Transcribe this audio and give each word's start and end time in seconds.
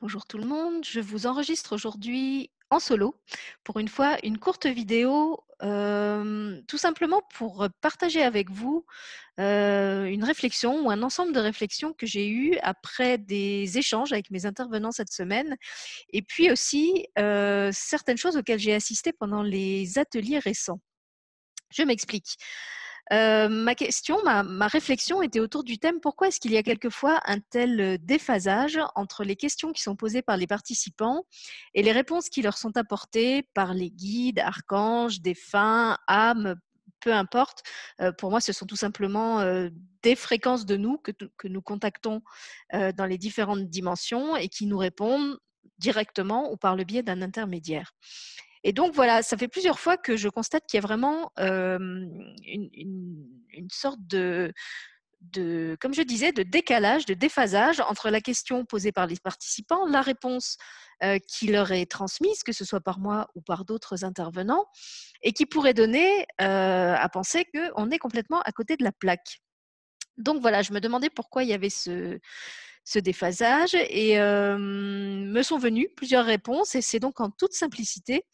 Bonjour 0.00 0.26
tout 0.26 0.38
le 0.38 0.44
monde, 0.44 0.84
je 0.84 1.00
vous 1.00 1.26
enregistre 1.26 1.74
aujourd'hui 1.74 2.52
en 2.70 2.78
solo, 2.78 3.16
pour 3.64 3.80
une 3.80 3.88
fois, 3.88 4.16
une 4.22 4.38
courte 4.38 4.66
vidéo, 4.66 5.42
euh, 5.64 6.60
tout 6.68 6.78
simplement 6.78 7.20
pour 7.34 7.66
partager 7.80 8.22
avec 8.22 8.48
vous 8.48 8.86
euh, 9.40 10.04
une 10.04 10.22
réflexion 10.22 10.86
ou 10.86 10.90
un 10.92 11.02
ensemble 11.02 11.32
de 11.32 11.40
réflexions 11.40 11.92
que 11.92 12.06
j'ai 12.06 12.28
eues 12.28 12.56
après 12.62 13.18
des 13.18 13.76
échanges 13.76 14.12
avec 14.12 14.30
mes 14.30 14.46
intervenants 14.46 14.92
cette 14.92 15.12
semaine, 15.12 15.56
et 16.12 16.22
puis 16.22 16.48
aussi 16.52 17.08
euh, 17.18 17.70
certaines 17.72 18.18
choses 18.18 18.36
auxquelles 18.36 18.60
j'ai 18.60 18.74
assisté 18.74 19.12
pendant 19.12 19.42
les 19.42 19.98
ateliers 19.98 20.38
récents. 20.38 20.80
Je 21.70 21.82
m'explique. 21.82 22.36
Euh, 23.12 23.48
ma 23.48 23.74
question, 23.74 24.18
ma, 24.24 24.66
réflexion 24.66 25.22
était 25.22 25.40
autour 25.40 25.64
du 25.64 25.78
thème 25.78 26.00
pourquoi 26.00 26.28
est-ce 26.28 26.40
qu'il 26.40 26.52
y 26.52 26.56
a 26.56 26.62
quelquefois 26.62 27.20
un 27.24 27.40
tel 27.40 27.80
euh, 27.80 27.96
déphasage 27.98 28.78
entre 28.94 29.24
les 29.24 29.36
questions 29.36 29.72
qui 29.72 29.82
sont 29.82 29.96
posées 29.96 30.20
par 30.20 30.36
les 30.36 30.46
participants 30.46 31.24
et 31.74 31.82
les 31.82 31.92
réponses 31.92 32.28
qui 32.28 32.42
leur 32.42 32.58
sont 32.58 32.76
apportées 32.76 33.44
par 33.54 33.72
les 33.72 33.90
guides, 33.90 34.40
archanges, 34.40 35.20
défunts, 35.20 35.96
âmes, 36.06 36.56
peu 37.00 37.12
importe. 37.12 37.62
Euh, 38.00 38.12
pour 38.12 38.30
moi, 38.30 38.40
ce 38.40 38.52
sont 38.52 38.66
tout 38.66 38.76
simplement 38.76 39.42
des 40.02 40.14
fréquences 40.14 40.66
de 40.66 40.76
nous 40.76 40.98
que, 40.98 41.12
que 41.36 41.48
nous 41.48 41.62
contactons 41.62 42.22
dans 42.72 43.06
les 43.06 43.18
différentes 43.18 43.68
dimensions 43.68 44.36
et 44.36 44.48
qui 44.48 44.66
nous 44.66 44.78
répondent 44.78 45.38
directement 45.78 46.52
ou 46.52 46.56
par 46.56 46.76
le 46.76 46.84
biais 46.84 47.02
d'un 47.02 47.22
intermédiaire. 47.22 47.92
Et 48.64 48.72
donc 48.72 48.94
voilà, 48.94 49.22
ça 49.22 49.36
fait 49.36 49.48
plusieurs 49.48 49.78
fois 49.78 49.96
que 49.96 50.16
je 50.16 50.28
constate 50.28 50.64
qu'il 50.66 50.78
y 50.78 50.82
a 50.82 50.86
vraiment 50.86 51.32
une, 51.36 52.38
sorte 53.70 54.00
de, 54.00 54.52
comme 55.80 55.94
je 55.94 56.02
disais, 56.02 56.32
de 56.32 56.42
décalage, 56.42 57.06
de 57.06 57.14
déphasage 57.14 57.80
entre 57.80 58.10
la 58.10 58.20
question 58.20 58.64
posée 58.64 58.92
par 58.92 59.06
les 59.06 59.16
participants, 59.16 59.86
la 59.86 60.02
réponse 60.02 60.56
qui 61.28 61.48
leur 61.48 61.72
est 61.72 61.86
transmise, 61.86 62.42
que 62.42 62.52
ce 62.52 62.64
soit 62.64 62.80
par 62.80 62.98
moi 62.98 63.28
ou 63.34 63.40
par 63.40 63.64
d'autres 63.64 64.04
intervenants, 64.04 64.66
et 65.22 65.32
qui 65.32 65.46
pourrait 65.46 65.74
donner 65.74 66.26
à 66.38 67.08
penser 67.12 67.46
qu'on 67.54 67.90
est 67.90 67.98
complètement 67.98 68.40
à 68.42 68.52
côté 68.52 68.76
de 68.76 68.84
la 68.84 68.92
plaque. 68.92 69.40
Donc 70.16 70.40
voilà, 70.40 70.62
je 70.62 70.72
me 70.72 70.80
demandais 70.80 71.10
pourquoi 71.10 71.44
il 71.44 71.48
y 71.48 71.52
avait 71.52 71.70
ce, 71.70 72.18
ce 72.88 72.98
déphasage 72.98 73.74
et 73.74 74.18
me 74.18 75.42
sont 75.42 75.58
venues 75.58 75.90
plusieurs 75.94 76.24
réponses 76.24 76.74
et 76.74 76.80
c'est 76.80 77.00
donc 77.00 77.20
en 77.20 77.28
toute 77.28 77.52
simplicité 77.52 78.24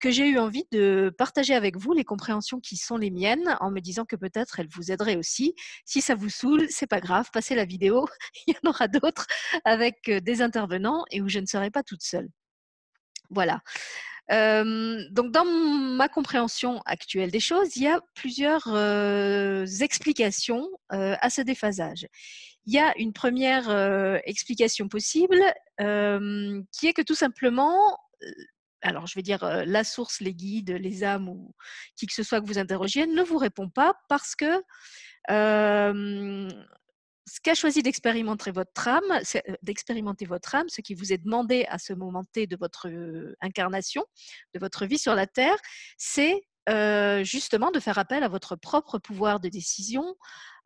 que 0.00 0.10
j'ai 0.10 0.26
eu 0.26 0.38
envie 0.38 0.64
de 0.72 1.14
partager 1.16 1.54
avec 1.54 1.76
vous 1.76 1.92
les 1.92 2.02
compréhensions 2.02 2.58
qui 2.58 2.76
sont 2.76 2.96
les 2.96 3.12
miennes 3.12 3.56
en 3.60 3.70
me 3.70 3.78
disant 3.78 4.04
que 4.04 4.16
peut-être 4.16 4.58
elles 4.58 4.68
vous 4.68 4.90
aideraient 4.90 5.14
aussi. 5.14 5.54
Si 5.84 6.00
ça 6.00 6.16
vous 6.16 6.28
saoule, 6.28 6.66
c'est 6.68 6.88
pas 6.88 6.98
grave, 6.98 7.30
passez 7.32 7.54
la 7.54 7.64
vidéo, 7.64 8.08
il 8.48 8.54
y 8.54 8.56
en 8.66 8.70
aura 8.70 8.88
d'autres 8.88 9.28
avec 9.64 10.10
des 10.10 10.42
intervenants 10.42 11.04
et 11.12 11.20
où 11.20 11.28
je 11.28 11.38
ne 11.38 11.46
serai 11.46 11.70
pas 11.70 11.84
toute 11.84 12.02
seule. 12.02 12.28
Voilà. 13.30 13.60
Donc 14.30 15.30
dans 15.32 15.44
ma 15.44 16.08
compréhension 16.08 16.80
actuelle 16.86 17.30
des 17.30 17.40
choses, 17.40 17.76
il 17.76 17.82
y 17.82 17.88
a 17.88 18.00
plusieurs 18.14 18.68
explications 19.82 20.68
à 20.88 21.30
ce 21.30 21.42
déphasage. 21.42 22.06
Il 22.64 22.72
y 22.72 22.78
a 22.78 22.92
une 22.96 23.12
première 23.12 23.70
explication 24.24 24.88
possible 24.88 25.40
qui 25.78 26.86
est 26.86 26.92
que 26.94 27.02
tout 27.02 27.14
simplement, 27.14 27.98
alors 28.82 29.06
je 29.06 29.14
vais 29.16 29.22
dire 29.22 29.44
la 29.66 29.84
source, 29.84 30.20
les 30.20 30.34
guides, 30.34 30.70
les 30.70 31.04
âmes 31.04 31.28
ou 31.28 31.54
qui 31.96 32.06
que 32.06 32.14
ce 32.14 32.22
soit 32.22 32.40
que 32.40 32.46
vous 32.46 32.58
interrogiez, 32.58 33.06
ne 33.06 33.22
vous 33.22 33.38
répond 33.38 33.68
pas 33.68 33.94
parce 34.08 34.34
que 34.36 34.62
ce 37.26 37.40
qu'a 37.40 37.54
choisi 37.54 37.82
d'expérimenter 37.82 38.50
votre 38.50 38.88
âme, 38.88 39.20
d'expérimenter 39.62 40.24
votre 40.26 40.54
âme, 40.54 40.68
ce 40.68 40.80
qui 40.80 40.94
vous 40.94 41.12
est 41.12 41.18
demandé 41.18 41.64
à 41.68 41.78
ce 41.78 41.92
moment 41.92 42.24
T 42.32 42.46
de 42.46 42.56
votre 42.56 42.88
incarnation, 43.40 44.04
de 44.54 44.60
votre 44.60 44.86
vie 44.86 44.98
sur 44.98 45.14
la 45.14 45.26
Terre, 45.26 45.56
c'est 45.96 46.42
justement 47.24 47.70
de 47.70 47.80
faire 47.80 47.98
appel 47.98 48.22
à 48.22 48.28
votre 48.28 48.56
propre 48.56 48.98
pouvoir 48.98 49.40
de 49.40 49.48
décision, 49.48 50.16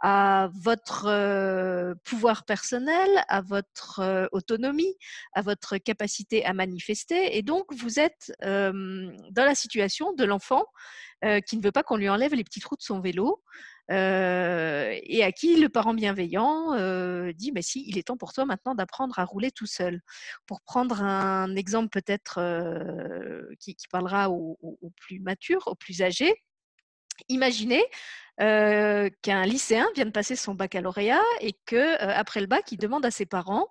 à 0.00 0.50
votre 0.52 1.94
pouvoir 2.04 2.44
personnel, 2.44 3.08
à 3.28 3.40
votre 3.40 4.28
autonomie, 4.32 4.94
à 5.32 5.42
votre 5.42 5.78
capacité 5.78 6.44
à 6.44 6.52
manifester. 6.52 7.36
Et 7.36 7.42
donc, 7.42 7.72
vous 7.72 7.98
êtes 7.98 8.32
dans 8.42 9.32
la 9.34 9.54
situation 9.54 10.12
de 10.12 10.24
l'enfant 10.24 10.64
qui 11.46 11.56
ne 11.56 11.62
veut 11.62 11.72
pas 11.72 11.82
qu'on 11.82 11.96
lui 11.96 12.08
enlève 12.08 12.34
les 12.34 12.44
petits 12.44 12.60
trous 12.60 12.76
de 12.76 12.82
son 12.82 13.00
vélo. 13.00 13.42
et 13.88 15.22
à 15.24 15.32
qui 15.32 15.56
le 15.56 15.68
parent 15.68 15.94
bienveillant 15.94 16.74
dit 17.32 17.52
mais 17.54 17.62
si 17.62 17.84
il 17.88 17.98
est 17.98 18.08
temps 18.08 18.16
pour 18.16 18.32
toi 18.32 18.44
maintenant 18.44 18.74
d'apprendre 18.74 19.18
à 19.18 19.24
rouler 19.24 19.50
tout 19.50 19.66
seul 19.66 20.00
pour 20.46 20.60
prendre 20.62 21.02
un 21.02 21.54
exemple 21.54 21.88
peut-être 21.88 22.40
qui, 23.60 23.76
parlera 23.90 24.28
aux, 24.30 24.92
plus 24.96 25.20
matures 25.20 25.66
aux 25.68 25.76
plus 25.76 26.02
âgés 26.02 26.34
imaginez 27.28 27.82
qu'un 28.38 29.44
lycéen 29.47 29.87
vient 29.94 30.04
de 30.04 30.10
passer 30.10 30.37
son 30.37 30.54
baccalauréat 30.54 31.22
et 31.41 31.54
que 31.65 32.00
après 32.03 32.41
le 32.41 32.47
bac, 32.47 32.71
il 32.71 32.78
demande 32.78 33.06
à 33.06 33.10
ses 33.10 33.27
parents 33.27 33.69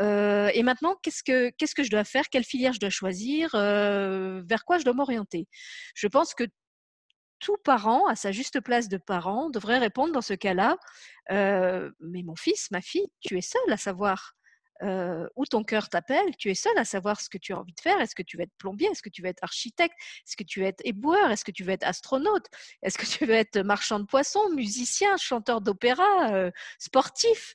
et 0.00 0.62
maintenant, 0.62 0.94
qu'est-ce 1.02 1.24
que, 1.24 1.50
qu'est-ce 1.58 1.74
que 1.74 1.82
je 1.82 1.90
dois 1.90 2.04
faire? 2.04 2.28
Quelle 2.30 2.44
filière 2.44 2.72
je 2.72 2.78
dois 2.80 2.90
choisir? 2.90 3.50
Vers 3.52 4.64
quoi 4.64 4.78
je 4.78 4.84
dois 4.84 4.94
m'orienter? 4.94 5.48
Je 5.94 6.06
pense 6.06 6.34
que 6.34 6.44
tout 7.40 7.56
parent, 7.64 8.06
à 8.06 8.16
sa 8.16 8.32
juste 8.32 8.60
place 8.60 8.88
de 8.88 8.96
parent, 8.96 9.50
devrait 9.50 9.78
répondre 9.78 10.12
dans 10.12 10.20
ce 10.20 10.34
cas-là 10.34 10.76
Mais 11.30 12.22
mon 12.22 12.36
fils, 12.36 12.70
ma 12.70 12.80
fille, 12.80 13.08
tu 13.20 13.36
es 13.36 13.42
seul 13.42 13.72
à 13.72 13.76
savoir 13.76 14.34
où 14.82 15.44
ton 15.46 15.64
cœur 15.64 15.88
t'appelle, 15.88 16.36
tu 16.36 16.50
es 16.50 16.54
seul 16.54 16.76
à 16.78 16.84
savoir 16.84 17.20
ce 17.20 17.28
que 17.28 17.38
tu 17.38 17.52
as 17.52 17.58
envie 17.58 17.74
de 17.74 17.80
faire. 17.80 18.00
Est-ce 18.00 18.14
que 18.14 18.22
tu 18.22 18.36
veux 18.36 18.44
être 18.44 18.56
plombier? 18.58 18.88
Est-ce 18.88 19.02
que 19.02 19.08
tu 19.08 19.22
veux 19.22 19.28
être 19.28 19.42
architecte? 19.42 19.94
Est-ce 20.26 20.36
que 20.36 20.44
tu 20.44 20.60
veux 20.60 20.66
être 20.66 20.80
éboueur? 20.84 21.30
Est-ce 21.30 21.44
que 21.44 21.50
tu 21.50 21.64
veux 21.64 21.72
être 21.72 21.86
astronaute? 21.86 22.46
Est-ce 22.82 22.98
que 22.98 23.06
tu 23.06 23.26
veux 23.26 23.34
être 23.34 23.58
marchand 23.60 23.98
de 23.98 24.04
poissons, 24.04 24.50
musicien, 24.50 25.16
chanteur 25.16 25.60
d'opéra, 25.60 26.50
sportif 26.78 27.54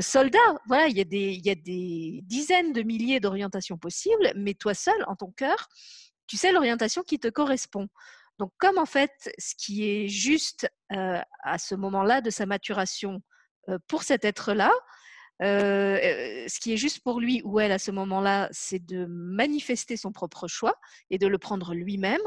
soldat, 0.00 0.38
voilà, 0.66 0.88
il 0.88 0.96
y, 0.96 1.00
a 1.00 1.04
des, 1.04 1.34
il 1.34 1.46
y 1.46 1.50
a 1.50 1.54
des 1.54 2.20
dizaines 2.24 2.72
de 2.72 2.82
milliers 2.82 3.20
d'orientations 3.20 3.78
possibles, 3.78 4.32
mais 4.34 4.54
toi 4.54 4.74
seul, 4.74 5.04
en 5.06 5.14
ton 5.14 5.30
cœur, 5.30 5.68
tu 6.26 6.36
sais 6.36 6.50
l'orientation 6.50 7.04
qui 7.04 7.20
te 7.20 7.28
correspond. 7.28 7.86
Donc, 8.40 8.52
comme 8.58 8.78
en 8.78 8.86
fait, 8.86 9.32
ce 9.38 9.54
qui 9.56 9.88
est 9.88 10.08
juste 10.08 10.68
à 10.90 11.58
ce 11.58 11.76
moment-là 11.76 12.20
de 12.20 12.30
sa 12.30 12.44
maturation 12.46 13.22
pour 13.86 14.02
cet 14.02 14.24
être-là, 14.24 14.72
ce 15.40 16.60
qui 16.60 16.72
est 16.72 16.76
juste 16.76 17.00
pour 17.00 17.20
lui 17.20 17.42
ou 17.44 17.60
elle 17.60 17.72
à 17.72 17.78
ce 17.78 17.90
moment-là, 17.90 18.48
c'est 18.50 18.84
de 18.84 19.06
manifester 19.06 19.96
son 19.96 20.12
propre 20.12 20.48
choix 20.48 20.74
et 21.10 21.18
de 21.18 21.26
le 21.26 21.38
prendre 21.38 21.74
lui-même. 21.74 22.20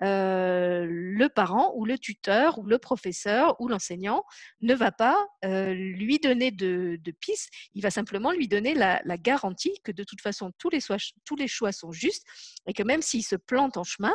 le 0.00 1.28
parent 1.28 1.72
ou 1.76 1.84
le 1.84 1.98
tuteur 1.98 2.58
ou 2.58 2.66
le 2.66 2.78
professeur 2.78 3.60
ou 3.60 3.68
l'enseignant 3.68 4.24
ne 4.62 4.74
va 4.74 4.92
pas 4.92 5.16
lui 5.42 6.18
donner 6.18 6.50
de, 6.50 6.98
pistes, 7.20 7.50
il 7.74 7.82
va 7.82 7.90
simplement 7.90 8.32
lui 8.32 8.48
donner 8.48 8.74
la, 8.74 9.00
garantie 9.18 9.78
que 9.84 9.92
de 9.92 10.04
toute 10.04 10.20
façon 10.20 10.52
tous 10.58 10.70
les, 10.70 10.80
tous 11.24 11.36
les 11.36 11.48
choix 11.48 11.72
sont 11.72 11.92
justes 11.92 12.24
et 12.66 12.72
que 12.72 12.82
même 12.82 13.02
s'il 13.02 13.24
se 13.24 13.36
plante 13.36 13.76
en 13.76 13.84
chemin, 13.84 14.14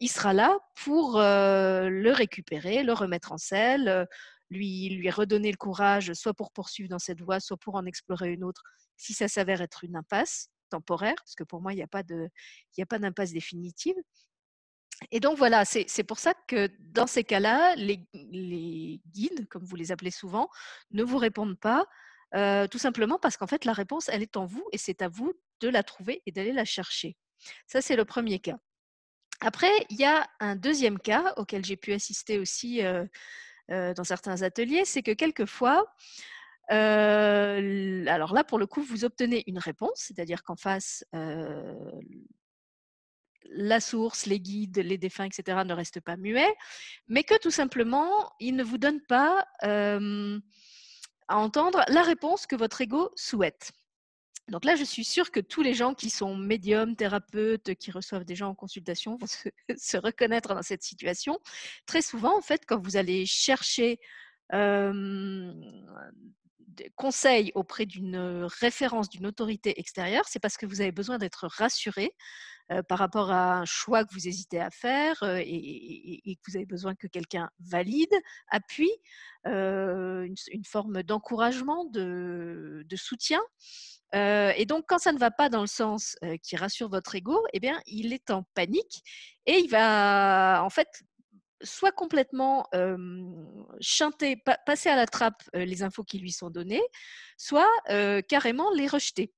il 0.00 0.08
sera 0.08 0.32
là 0.32 0.56
pour 0.84 1.18
le 1.18 2.10
récupérer, 2.12 2.82
le 2.82 2.92
remettre 2.92 3.32
en 3.32 3.38
selle, 3.38 4.06
lui, 4.50 4.88
lui 4.90 5.10
redonner 5.10 5.50
le 5.50 5.56
courage, 5.56 6.12
soit 6.12 6.34
pour 6.34 6.52
poursuivre 6.52 6.88
dans 6.88 6.98
cette 6.98 7.20
voie, 7.20 7.40
soit 7.40 7.56
pour 7.56 7.74
en 7.74 7.86
explorer 7.86 8.32
une 8.32 8.44
autre, 8.44 8.62
si 8.96 9.12
ça 9.14 9.28
s'avère 9.28 9.60
être 9.60 9.84
une 9.84 9.96
impasse 9.96 10.50
temporaire, 10.70 11.16
parce 11.16 11.34
que 11.34 11.44
pour 11.44 11.60
moi, 11.60 11.72
il 11.72 11.76
n'y 11.76 11.82
a 11.82 11.86
pas 11.86 12.98
d'impasse 12.98 13.32
définitive. 13.32 13.96
Et 15.10 15.20
donc 15.20 15.36
voilà, 15.36 15.64
c'est 15.64 16.04
pour 16.04 16.18
ça 16.18 16.34
que 16.46 16.70
dans 16.78 17.06
ces 17.06 17.24
cas-là, 17.24 17.74
les, 17.76 18.00
guides, 19.12 19.48
comme 19.48 19.64
vous 19.64 19.76
les 19.76 19.92
appelez 19.92 20.10
souvent, 20.10 20.48
ne 20.92 21.02
vous 21.02 21.18
répondent 21.18 21.58
pas, 21.58 21.86
euh, 22.34 22.66
tout 22.66 22.78
simplement 22.78 23.18
parce 23.18 23.36
qu'en 23.36 23.46
fait, 23.46 23.64
la 23.64 23.72
réponse, 23.72 24.08
elle 24.08 24.22
est 24.22 24.36
en 24.36 24.44
vous 24.44 24.66
et 24.72 24.78
c'est 24.78 25.02
à 25.02 25.08
vous 25.08 25.32
de 25.60 25.68
la 25.68 25.82
trouver 25.82 26.22
et 26.26 26.32
d'aller 26.32 26.52
la 26.52 26.64
chercher. 26.64 27.16
Ça, 27.66 27.80
c'est 27.80 27.96
le 27.96 28.04
premier 28.04 28.38
cas. 28.38 28.56
Après, 29.40 29.72
il 29.90 29.98
y 29.98 30.04
a 30.04 30.26
un 30.40 30.56
deuxième 30.56 30.98
cas 30.98 31.34
auquel 31.36 31.64
j'ai 31.64 31.76
pu 31.76 31.92
assister 31.92 32.38
aussi 32.38 32.82
euh, 32.82 33.04
dans 33.68 34.04
certains 34.04 34.42
ateliers, 34.42 34.84
c'est 34.84 35.02
que 35.02 35.12
quelquefois, 35.12 35.86
euh, 36.70 38.06
alors 38.06 38.32
là, 38.32 38.44
pour 38.44 38.58
le 38.58 38.66
coup, 38.66 38.82
vous 38.82 39.04
obtenez 39.04 39.44
une 39.46 39.58
réponse, 39.58 39.96
c'est-à-dire 39.96 40.42
qu'en 40.42 40.56
face, 40.56 41.04
euh, 41.14 41.74
la 43.50 43.80
source, 43.80 44.26
les 44.26 44.40
guides, 44.40 44.78
les 44.78 44.98
défunts, 44.98 45.26
etc., 45.26 45.62
ne 45.64 45.74
restent 45.74 46.00
pas 46.00 46.16
muets, 46.16 46.54
mais 47.08 47.22
que 47.22 47.38
tout 47.38 47.50
simplement, 47.50 48.32
ils 48.40 48.56
ne 48.56 48.64
vous 48.64 48.78
donnent 48.78 49.04
pas 49.06 49.46
à 49.60 51.38
entendre 51.38 51.84
la 51.88 52.02
réponse 52.02 52.46
que 52.46 52.56
votre 52.56 52.80
ego 52.80 53.10
souhaite. 53.16 53.72
Donc 54.48 54.64
là, 54.64 54.76
je 54.76 54.84
suis 54.84 55.04
sûre 55.04 55.30
que 55.30 55.40
tous 55.40 55.62
les 55.62 55.72
gens 55.72 55.94
qui 55.94 56.10
sont 56.10 56.36
médiums, 56.36 56.96
thérapeutes, 56.96 57.74
qui 57.76 57.90
reçoivent 57.90 58.24
des 58.24 58.36
gens 58.36 58.48
en 58.50 58.54
consultation 58.54 59.16
vont 59.16 59.26
se, 59.26 59.48
reconnaître 59.96 60.54
dans 60.54 60.62
cette 60.62 60.82
situation. 60.82 61.38
Très 61.86 62.02
souvent, 62.02 62.36
en 62.36 62.42
fait, 62.42 62.62
quand 62.66 62.78
vous 62.78 62.96
allez 62.96 63.24
chercher 63.26 63.98
conseil 66.94 67.52
auprès 67.54 67.86
d'une 67.86 68.46
référence, 68.60 69.08
d'une 69.08 69.26
autorité 69.26 69.78
extérieure, 69.80 70.24
c'est 70.28 70.38
parce 70.38 70.56
que 70.56 70.66
vous 70.66 70.80
avez 70.80 70.92
besoin 70.92 71.18
d'être 71.18 71.46
rassuré 71.46 72.12
par 72.88 72.98
rapport 72.98 73.30
à 73.30 73.58
un 73.58 73.64
choix 73.64 74.04
que 74.04 74.12
vous 74.14 74.26
hésitez 74.26 74.60
à 74.60 74.70
faire 74.70 75.22
et, 75.22 76.38
que 76.42 76.50
vous 76.50 76.56
avez 76.56 76.66
besoin 76.66 76.94
que 76.94 77.06
quelqu'un 77.06 77.50
valide, 77.60 78.14
appuie, 78.48 78.92
une, 79.44 80.34
forme 80.64 81.02
d'encouragement, 81.02 81.84
de, 81.86 82.84
soutien. 82.96 83.40
Et 84.14 84.64
donc, 84.66 84.84
quand 84.86 84.98
ça 84.98 85.12
ne 85.12 85.18
va 85.18 85.30
pas 85.30 85.48
dans 85.48 85.60
le 85.60 85.66
sens 85.66 86.16
qui 86.42 86.56
rassure 86.56 86.88
votre 86.88 87.14
ego, 87.14 87.44
eh 87.52 87.60
bien, 87.60 87.80
il 87.86 88.12
est 88.12 88.30
en 88.30 88.44
panique 88.54 89.02
et 89.46 89.58
il 89.58 89.68
va, 89.68 90.62
en 90.64 90.70
fait, 90.70 90.88
soit 91.62 91.92
complètement 91.92 92.66
chanter, 93.80 94.36
passer 94.66 94.88
à 94.88 94.96
la 94.96 95.06
trappe 95.06 95.42
les 95.54 95.82
infos 95.82 96.04
qui 96.04 96.18
lui 96.18 96.32
sont 96.32 96.50
données, 96.50 96.82
soit 97.36 97.70
carrément 98.28 98.70
les 98.72 98.86
rejeter 98.86 99.32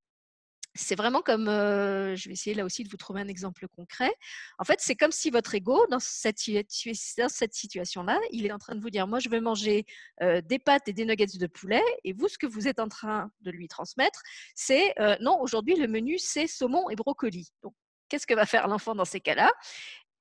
c'est 0.77 0.95
vraiment 0.95 1.23
comme, 1.23 1.47
je 1.47 2.29
vais 2.29 2.33
essayer 2.33 2.55
là 2.55 2.65
aussi 2.65 2.85
de 2.85 2.89
vous 2.89 2.97
trouver 2.97 3.21
un 3.21 3.29
exemple 3.29 3.67
concret. 3.69 4.13
En 4.59 4.65
fait, 4.65 4.81
c'est 4.81 4.95
comme 4.95 5.13
si 5.13 5.31
votre 5.31 5.55
ego, 5.55 5.87
dans 5.91 5.99
cette, 6.01 6.39
situation-là, 6.39 8.19
il 8.31 8.47
est 8.47 8.53
en 8.53 8.59
train 8.59 8.75
de 8.75 8.81
vous 8.81 8.91
dire, 8.91 9.07
moi, 9.07 9.19
je 9.19 9.29
vais 9.29 9.41
manger 9.41 9.87
des 10.21 10.59
pâtes 10.59 10.89
et 10.89 10.93
des 10.93 11.05
nuggets 11.05 11.39
de 11.39 11.47
poulet, 11.47 11.83
et 12.05 12.13
vous, 12.13 12.29
ce 12.29 12.39
que 12.39 12.47
vous 12.47 12.69
êtes 12.69 12.81
en 12.81 12.89
train 12.89 13.31
de 13.41 13.51
lui 13.51 13.69
transmettre, 13.69 14.23
c'est, 14.55 14.95
non, 15.21 15.41
aujourd'hui, 15.41 15.77
le 15.77 15.89
menu, 15.89 16.19
c'est 16.19 16.47
saumon 16.47 16.91
et 16.91 16.97
brocoli. 16.97 17.51
Donc, 17.63 17.75
qu'est-ce 18.09 18.27
que 18.27 18.35
va 18.35 18.47
faire 18.47 18.69
l'enfant 18.69 18.95
dans 18.95 19.05
ces 19.05 19.21
cas-là? 19.21 19.53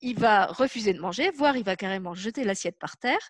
Il 0.01 0.19
va 0.19 0.47
refuser 0.47 0.93
de 0.93 0.99
manger, 0.99 1.31
voire 1.31 1.55
il 1.55 1.63
va 1.63 1.75
carrément 1.75 2.13
jeter 2.13 2.43
l'assiette 2.43 2.77
par 2.77 2.97
terre. 2.97 3.29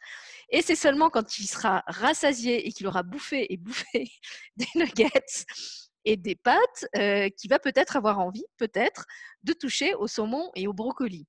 Et 0.49 0.61
c'est 0.61 0.75
seulement 0.75 1.09
quand 1.09 1.37
il 1.37 1.47
sera 1.47 1.83
rassasié 1.87 2.67
et 2.67 2.71
qu'il 2.71 2.87
aura 2.87 3.03
bouffé 3.03 3.53
et 3.53 3.57
bouffé 3.57 4.11
des 4.57 4.67
nuggets 4.75 5.09
et 6.05 6.17
des 6.17 6.35
pâtes 6.35 6.85
euh, 6.95 7.29
qui 7.29 7.47
va 7.47 7.59
peut-être 7.59 7.95
avoir 7.95 8.19
envie, 8.19 8.45
peut-être, 8.57 9.05
de 9.43 9.53
toucher 9.53 9.93
au 9.95 10.07
saumon 10.07 10.51
et 10.55 10.67
au 10.67 10.73
brocoli. 10.73 11.27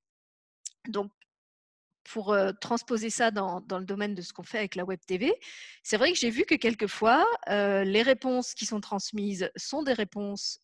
Donc, 0.88 1.10
pour 2.04 2.32
euh, 2.32 2.52
transposer 2.60 3.10
ça 3.10 3.32
dans, 3.32 3.60
le 3.68 3.84
domaine 3.84 4.14
de 4.14 4.22
ce 4.22 4.32
qu'on 4.32 4.44
fait 4.44 4.58
avec 4.58 4.76
la 4.76 4.84
Web 4.84 5.00
TV, 5.04 5.34
c'est 5.82 5.96
vrai 5.96 6.12
que 6.12 6.18
j'ai 6.18 6.30
vu 6.30 6.44
que 6.44 6.54
quelquefois, 6.54 7.26
euh, 7.48 7.82
les 7.82 8.02
réponses 8.02 8.54
qui 8.54 8.64
sont 8.64 8.80
transmises 8.80 9.50
sont 9.56 9.82
des 9.82 9.92
réponses 9.92 10.60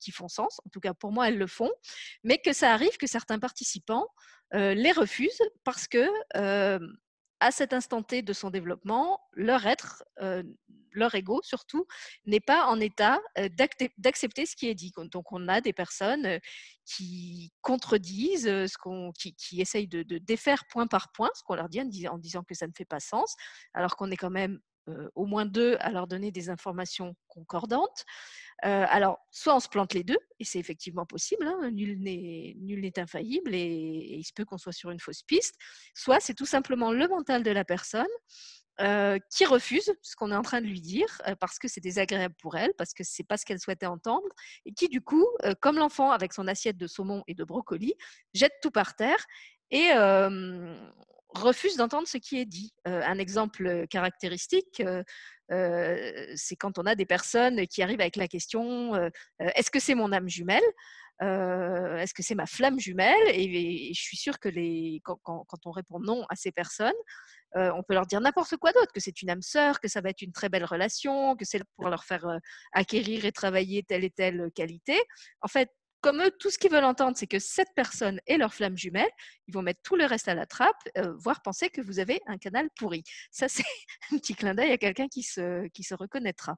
qui 0.00 0.12
font 0.12 0.28
sens, 0.28 0.60
en 0.64 0.70
tout 0.70 0.80
cas 0.80 0.94
pour 0.94 1.12
moi 1.12 1.28
elles 1.28 1.36
le 1.36 1.46
font, 1.46 1.70
mais 2.24 2.38
que 2.38 2.54
ça 2.54 2.72
arrive 2.72 2.96
que 2.96 3.06
certains 3.06 3.38
participants 3.38 4.08
les 4.52 4.92
refusent 4.92 5.42
parce 5.62 5.86
que 5.88 6.08
à 7.40 7.50
cet 7.50 7.72
instant 7.72 8.02
T 8.02 8.22
de 8.22 8.32
son 8.32 8.50
développement, 8.50 9.20
leur 9.32 9.66
être, 9.66 10.04
euh, 10.20 10.42
leur 10.92 11.14
ego 11.14 11.40
surtout, 11.42 11.86
n'est 12.24 12.40
pas 12.40 12.66
en 12.66 12.80
état 12.80 13.20
euh, 13.38 13.48
d'accepter 13.98 14.46
ce 14.46 14.56
qui 14.56 14.68
est 14.68 14.74
dit. 14.74 14.92
Donc 15.12 15.32
on 15.32 15.48
a 15.48 15.60
des 15.60 15.72
personnes 15.72 16.26
euh, 16.26 16.38
qui 16.84 17.52
contredisent, 17.60 18.50
qui, 19.36 19.60
essayent 19.60 19.88
de, 19.88 20.02
défaire 20.18 20.64
point 20.70 20.86
par 20.86 21.12
point 21.12 21.30
ce 21.34 21.42
qu'on 21.42 21.54
leur 21.54 21.68
dit 21.68 22.08
en, 22.08 22.18
disant 22.18 22.42
que 22.42 22.54
ça 22.54 22.66
ne 22.66 22.72
fait 22.76 22.84
pas 22.84 23.00
sens, 23.00 23.34
alors 23.74 23.96
qu'on 23.96 24.10
est 24.10 24.16
quand 24.16 24.30
même 24.30 24.60
au 25.14 25.26
moins 25.26 25.46
deux 25.46 25.76
à 25.80 25.90
leur 25.90 26.06
donner 26.06 26.30
des 26.30 26.50
informations 26.50 27.14
concordantes. 27.28 28.04
alors, 28.62 29.18
soit 29.30 29.56
on 29.56 29.60
se 29.60 29.68
plante 29.68 29.94
les 29.94 30.04
deux, 30.04 30.18
et 30.38 30.44
c'est 30.44 30.58
effectivement 30.58 31.06
possible, 31.06 31.46
hein, 31.46 31.70
nul 31.70 32.00
n'est 32.00 32.98
infaillible, 32.98 33.54
et, 33.54 34.16
il 34.18 34.24
se 34.24 34.32
peut 34.32 34.44
qu'on 34.44 34.58
soit 34.58 34.72
sur 34.72 34.90
une 34.90 35.00
fausse 35.00 35.22
piste, 35.22 35.54
soit 35.94 36.20
c'est 36.20 36.34
tout 36.34 36.46
simplement 36.46 36.92
le 36.92 37.08
mental 37.08 37.42
de 37.42 37.50
la 37.50 37.64
personne 37.64 38.06
qui 39.30 39.46
refuse 39.46 39.90
ce 40.02 40.16
qu'on 40.16 40.30
est 40.30 40.36
en 40.36 40.42
train 40.42 40.60
de 40.60 40.66
lui 40.66 40.82
dire 40.82 41.06
parce 41.40 41.58
que 41.58 41.66
c'est 41.66 41.80
désagréable 41.80 42.34
pour 42.38 42.56
elle, 42.56 42.74
parce 42.76 42.92
que 42.92 43.04
c'est 43.04 43.24
pas 43.24 43.38
ce 43.38 43.46
qu'elle 43.46 43.58
souhaitait 43.58 43.86
entendre, 43.86 44.28
et 44.66 44.72
qui 44.72 44.88
du 44.88 45.00
coup, 45.00 45.26
comme 45.60 45.76
l'enfant 45.76 46.10
avec 46.10 46.32
son 46.32 46.46
assiette 46.46 46.76
de 46.76 46.86
saumon 46.86 47.22
et 47.26 47.34
de 47.34 47.44
brocoli, 47.44 47.94
jette 48.34 48.52
tout 48.62 48.70
par 48.70 48.94
terre 48.94 49.24
et 49.70 49.88
refuse 51.30 51.76
d'entendre 51.76 52.08
ce 52.08 52.18
qui 52.18 52.38
est 52.38 52.44
dit. 52.44 52.72
un 52.84 53.18
exemple 53.18 53.86
caractéristique, 53.88 54.82
c'est 55.48 56.56
quand 56.58 56.78
on 56.78 56.86
a 56.86 56.94
des 56.94 57.06
personnes 57.06 57.66
qui 57.66 57.82
arrivent 57.82 58.00
avec 58.00 58.16
la 58.16 58.28
question 58.28 58.94
est-ce 59.38 59.70
que 59.70 59.80
c'est 59.80 59.94
mon 59.94 60.12
âme 60.12 60.28
jumelle? 60.28 60.64
Est-ce 61.20 62.14
que 62.14 62.22
c'est 62.22 62.34
ma 62.34 62.46
flamme 62.46 62.78
jumelle? 62.78 63.28
Et, 63.28 63.92
je 63.94 64.00
suis 64.00 64.16
sûre 64.16 64.38
que 64.38 64.48
les, 64.48 65.00
quand, 65.02 65.20
on 65.64 65.70
répond 65.70 65.98
non 66.00 66.24
à 66.28 66.36
ces 66.36 66.52
personnes, 66.52 66.92
on 67.54 67.82
peut 67.82 67.94
leur 67.94 68.06
dire 68.06 68.20
n'importe 68.20 68.56
quoi 68.56 68.72
d'autre, 68.72 68.92
que 68.92 69.00
c'est 69.00 69.22
une 69.22 69.30
âme 69.30 69.42
sœur, 69.42 69.80
que 69.80 69.88
ça 69.88 70.00
va 70.00 70.10
être 70.10 70.22
une 70.22 70.32
très 70.32 70.48
belle 70.48 70.64
relation, 70.64 71.36
que 71.36 71.44
c'est 71.44 71.62
pour 71.76 71.88
leur 71.88 72.04
faire 72.04 72.26
acquérir 72.72 73.24
et 73.24 73.32
travailler 73.32 73.82
telle 73.82 74.04
et 74.04 74.10
telle 74.10 74.50
qualité. 74.54 74.98
En 75.40 75.48
fait, 75.48 75.70
comme 76.06 76.22
eux, 76.22 76.30
tout 76.38 76.50
ce 76.50 76.58
qu'ils 76.58 76.70
veulent 76.70 76.84
entendre, 76.84 77.16
c'est 77.16 77.26
que 77.26 77.40
cette 77.40 77.74
personne 77.74 78.20
est 78.28 78.38
leur 78.38 78.54
flamme 78.54 78.78
jumelle. 78.78 79.10
Ils 79.48 79.54
vont 79.54 79.62
mettre 79.62 79.80
tout 79.82 79.96
le 79.96 80.04
reste 80.04 80.28
à 80.28 80.36
la 80.36 80.46
trappe, 80.46 80.80
euh, 80.98 81.12
voire 81.16 81.42
penser 81.42 81.68
que 81.68 81.80
vous 81.80 81.98
avez 81.98 82.20
un 82.26 82.38
canal 82.38 82.70
pourri. 82.78 83.02
Ça, 83.32 83.48
c'est 83.48 83.64
un 84.12 84.18
petit 84.18 84.36
clin 84.36 84.54
d'œil 84.54 84.70
à 84.70 84.78
quelqu'un 84.78 85.08
qui 85.08 85.24
se, 85.24 85.94
reconnaîtra. 85.94 86.54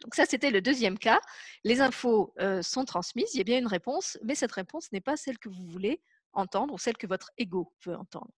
Donc 0.00 0.14
ça, 0.14 0.24
c'était 0.24 0.50
le 0.50 0.62
deuxième 0.62 0.98
cas. 0.98 1.20
Les 1.64 1.82
infos 1.82 2.32
euh, 2.40 2.62
sont 2.62 2.86
transmises, 2.86 3.34
il 3.34 3.38
y 3.38 3.40
a 3.42 3.44
bien 3.44 3.58
une 3.58 3.66
réponse, 3.66 4.16
mais 4.24 4.34
cette 4.34 4.52
réponse 4.52 4.90
n'est 4.90 5.02
pas 5.02 5.18
celle 5.18 5.38
que 5.38 5.50
vous 5.50 5.66
voulez 5.66 6.00
entendre 6.32 6.72
ou 6.72 6.78
celle 6.78 6.96
que 6.96 7.06
votre 7.06 7.30
ego 7.36 7.74
veut 7.84 7.96
entendre. 7.96 8.30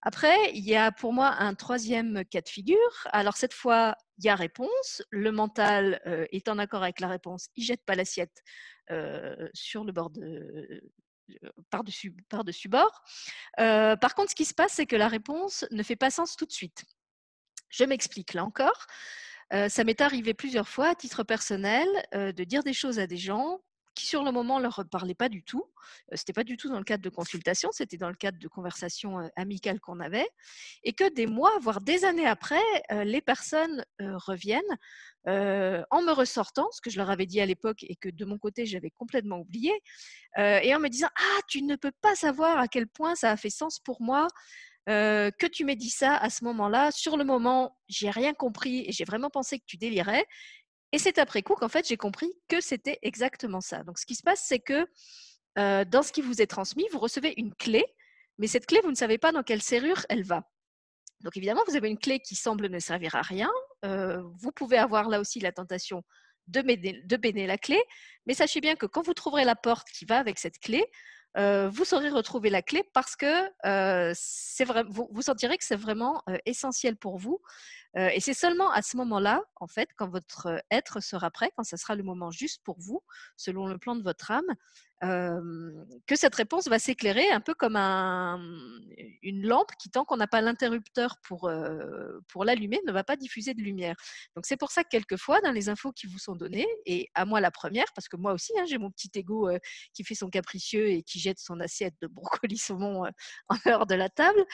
Après, 0.00 0.50
il 0.54 0.64
y 0.64 0.76
a 0.76 0.92
pour 0.92 1.12
moi 1.12 1.34
un 1.40 1.54
troisième 1.54 2.24
cas 2.24 2.40
de 2.40 2.48
figure. 2.48 3.06
Alors 3.12 3.36
cette 3.36 3.52
fois, 3.52 3.96
il 4.18 4.24
y 4.24 4.28
a 4.28 4.34
réponse. 4.34 5.02
Le 5.10 5.30
mental 5.32 6.00
est 6.32 6.48
en 6.48 6.58
accord 6.58 6.82
avec 6.82 7.00
la 7.00 7.08
réponse. 7.08 7.48
Il 7.56 7.64
jette 7.64 7.84
pas 7.84 7.94
l'assiette 7.94 8.42
sur 9.52 9.84
le 9.84 9.92
bord 9.92 10.10
de, 10.10 10.82
par-dessus 11.70 12.14
par 12.28 12.44
-dessus 12.44 12.68
bord. 12.68 13.02
par 13.56 14.14
contre, 14.14 14.30
ce 14.30 14.36
qui 14.36 14.44
se 14.44 14.54
passe, 14.54 14.72
c'est 14.74 14.86
que 14.86 14.96
la 14.96 15.08
réponse 15.08 15.64
ne 15.70 15.82
fait 15.82 15.96
pas 15.96 16.10
sens 16.10 16.36
tout 16.36 16.46
de 16.46 16.52
suite. 16.52 16.84
Je 17.68 17.84
m'explique 17.84 18.34
là 18.34 18.44
encore. 18.44 18.86
ça 19.50 19.84
m'est 19.84 20.00
arrivé 20.00 20.34
plusieurs 20.34 20.68
fois, 20.68 20.88
à 20.88 20.94
titre 20.94 21.22
personnel, 21.22 21.88
de 22.12 22.44
dire 22.44 22.62
des 22.62 22.72
choses 22.72 22.98
à 22.98 23.06
des 23.06 23.16
gens 23.16 23.60
qui 23.96 24.06
sur 24.06 24.22
le 24.22 24.30
moment 24.30 24.58
ne 24.58 24.64
leur 24.64 24.84
parlaient 24.90 25.14
pas 25.14 25.28
du 25.28 25.42
tout. 25.42 25.64
Ce 26.12 26.20
n'était 26.20 26.32
pas 26.32 26.44
du 26.44 26.56
tout 26.56 26.68
dans 26.68 26.78
le 26.78 26.84
cadre 26.84 27.02
de 27.02 27.08
consultation, 27.08 27.70
c'était 27.72 27.96
dans 27.96 28.08
le 28.08 28.14
cadre 28.14 28.38
de 28.38 28.48
conversations 28.48 29.28
amicales 29.34 29.80
qu'on 29.80 29.98
avait. 29.98 30.28
Et 30.84 30.92
que 30.92 31.12
des 31.12 31.26
mois, 31.26 31.52
voire 31.60 31.80
des 31.80 32.04
années 32.04 32.26
après, 32.26 32.62
les 32.90 33.20
personnes 33.20 33.84
reviennent 33.98 34.62
en 35.26 36.02
me 36.02 36.12
ressortant, 36.12 36.68
ce 36.70 36.80
que 36.80 36.90
je 36.90 36.98
leur 36.98 37.10
avais 37.10 37.26
dit 37.26 37.40
à 37.40 37.46
l'époque 37.46 37.82
et 37.82 37.96
que 37.96 38.08
de 38.08 38.24
mon 38.24 38.38
côté 38.38 38.66
j'avais 38.66 38.90
complètement 38.90 39.38
oublié, 39.38 39.72
et 40.36 40.74
en 40.74 40.78
me 40.78 40.88
disant 40.88 41.08
Ah, 41.16 41.40
tu 41.48 41.62
ne 41.62 41.74
peux 41.76 41.92
pas 42.02 42.14
savoir 42.14 42.58
à 42.58 42.68
quel 42.68 42.86
point 42.86 43.14
ça 43.14 43.30
a 43.32 43.36
fait 43.36 43.50
sens 43.50 43.80
pour 43.80 44.02
moi. 44.02 44.28
que 44.86 45.46
tu 45.46 45.64
m'aies 45.64 45.76
dit 45.76 45.90
ça 45.90 46.16
à 46.16 46.30
ce 46.30 46.44
moment-là. 46.44 46.90
Sur 46.92 47.16
le 47.16 47.24
moment, 47.24 47.76
j'ai 47.88 48.10
rien 48.10 48.34
compris 48.34 48.84
et 48.86 48.92
j'ai 48.92 49.04
vraiment 49.04 49.30
pensé 49.30 49.58
que 49.58 49.64
tu 49.66 49.76
délirais. 49.78 50.26
Et 50.92 50.98
c'est 50.98 51.18
après 51.18 51.42
coup 51.42 51.54
qu'en 51.54 51.68
fait, 51.68 51.86
j'ai 51.88 51.96
compris 51.96 52.32
que 52.48 52.60
c'était 52.60 52.98
exactement 53.02 53.60
ça. 53.60 53.82
Donc, 53.82 53.98
ce 53.98 54.06
qui 54.06 54.14
se 54.14 54.22
passe, 54.22 54.44
c'est 54.46 54.60
que 54.60 54.86
dans 55.56 56.02
ce 56.02 56.12
qui 56.12 56.22
vous 56.22 56.40
est 56.42 56.46
transmis, 56.46 56.86
vous 56.92 56.98
recevez 56.98 57.34
une 57.36 57.54
clé, 57.54 57.84
mais 58.38 58.46
cette 58.46 58.66
clé, 58.66 58.80
vous 58.82 58.90
ne 58.90 58.96
savez 58.96 59.18
pas 59.18 59.32
dans 59.32 59.42
quelle 59.42 59.62
serrure 59.62 60.04
elle 60.08 60.22
va. 60.22 60.48
Donc, 61.20 61.36
évidemment, 61.36 61.62
vous 61.66 61.76
avez 61.76 61.88
une 61.88 61.98
clé 61.98 62.20
qui 62.20 62.34
semble 62.34 62.68
ne 62.68 62.78
servir 62.78 63.14
à 63.14 63.22
rien. 63.22 63.50
vous 63.82 64.52
pouvez 64.52 64.78
avoir 64.78 65.08
là 65.08 65.20
aussi 65.20 65.40
la 65.40 65.52
tentation 65.52 66.02
de 66.48 66.60
béner, 67.16 67.46
la 67.46 67.58
clé, 67.58 67.82
mais 68.26 68.34
sachez 68.34 68.60
bien 68.60 68.76
que 68.76 68.86
quand 68.86 69.02
vous 69.02 69.14
trouverez 69.14 69.44
la 69.44 69.56
porte 69.56 69.88
qui 69.90 70.04
va 70.04 70.18
avec 70.18 70.38
cette 70.38 70.58
clé, 70.58 70.84
vous 71.36 71.84
saurez 71.84 72.10
retrouver 72.10 72.50
la 72.50 72.62
clé 72.62 72.84
parce 72.94 73.16
que 73.16 73.50
vous, 74.90 75.22
sentirez 75.22 75.58
que 75.58 75.64
c'est 75.64 75.76
vraiment 75.76 76.22
essentiel 76.44 76.96
pour 76.96 77.18
vous 77.18 77.40
et 77.96 78.20
c'est 78.20 78.34
seulement 78.34 78.70
à 78.70 78.82
ce 78.82 78.96
moment-là, 78.98 79.42
en 79.56 79.66
fait, 79.66 79.88
quand 79.96 80.08
votre 80.08 80.62
être 80.70 81.00
sera 81.00 81.30
prêt, 81.30 81.50
quand 81.56 81.64
ce 81.64 81.76
sera 81.76 81.94
le 81.94 82.02
moment 82.02 82.30
juste 82.30 82.62
pour 82.62 82.76
vous, 82.78 83.02
selon 83.36 83.66
le 83.66 83.78
plan 83.78 83.96
de 83.96 84.02
votre 84.02 84.30
âme, 84.30 84.54
que 85.00 86.16
cette 86.16 86.34
réponse 86.34 86.68
va 86.68 86.78
s'éclairer 86.78 87.28
un 87.30 87.40
peu 87.40 87.54
comme 87.54 87.76
un, 87.76 88.40
une 89.22 89.46
lampe 89.46 89.70
qui, 89.78 89.90
tant 89.90 90.04
qu'on 90.04 90.16
n'a 90.16 90.26
pas 90.26 90.40
l'interrupteur 90.40 91.16
pour, 91.22 91.50
pour 92.28 92.44
l'allumer, 92.44 92.80
ne 92.86 92.92
va 92.92 93.04
pas 93.04 93.16
diffuser 93.16 93.52
de 93.54 93.60
lumière. 93.60 93.96
Donc 94.34 94.46
c'est 94.46 94.56
pour 94.56 94.70
ça 94.70 94.84
que 94.84 94.88
quelquefois, 94.88 95.40
dans 95.42 95.52
les 95.52 95.68
infos 95.68 95.92
qui 95.92 96.06
vous 96.06 96.18
sont 96.18 96.34
données, 96.34 96.66
et 96.86 97.08
à 97.14 97.24
moi 97.26 97.40
la 97.40 97.50
première, 97.50 97.86
parce 97.94 98.08
que 98.08 98.16
moi 98.16 98.32
aussi, 98.32 98.52
hein, 98.58 98.64
j'ai 98.66 98.78
mon 98.78 98.90
petit 98.90 99.10
ego 99.14 99.50
qui 99.92 100.04
fait 100.04 100.14
son 100.14 100.30
capricieux 100.30 100.88
et 100.88 101.02
qui 101.02 101.18
jette 101.18 101.38
son 101.38 101.60
assiette 101.60 101.94
de 102.00 102.06
brocoli 102.06 102.56
saumon 102.58 103.04
en 103.48 103.56
dehors 103.66 103.86
de 103.86 103.94
la 103.94 104.08
table, 104.08 104.44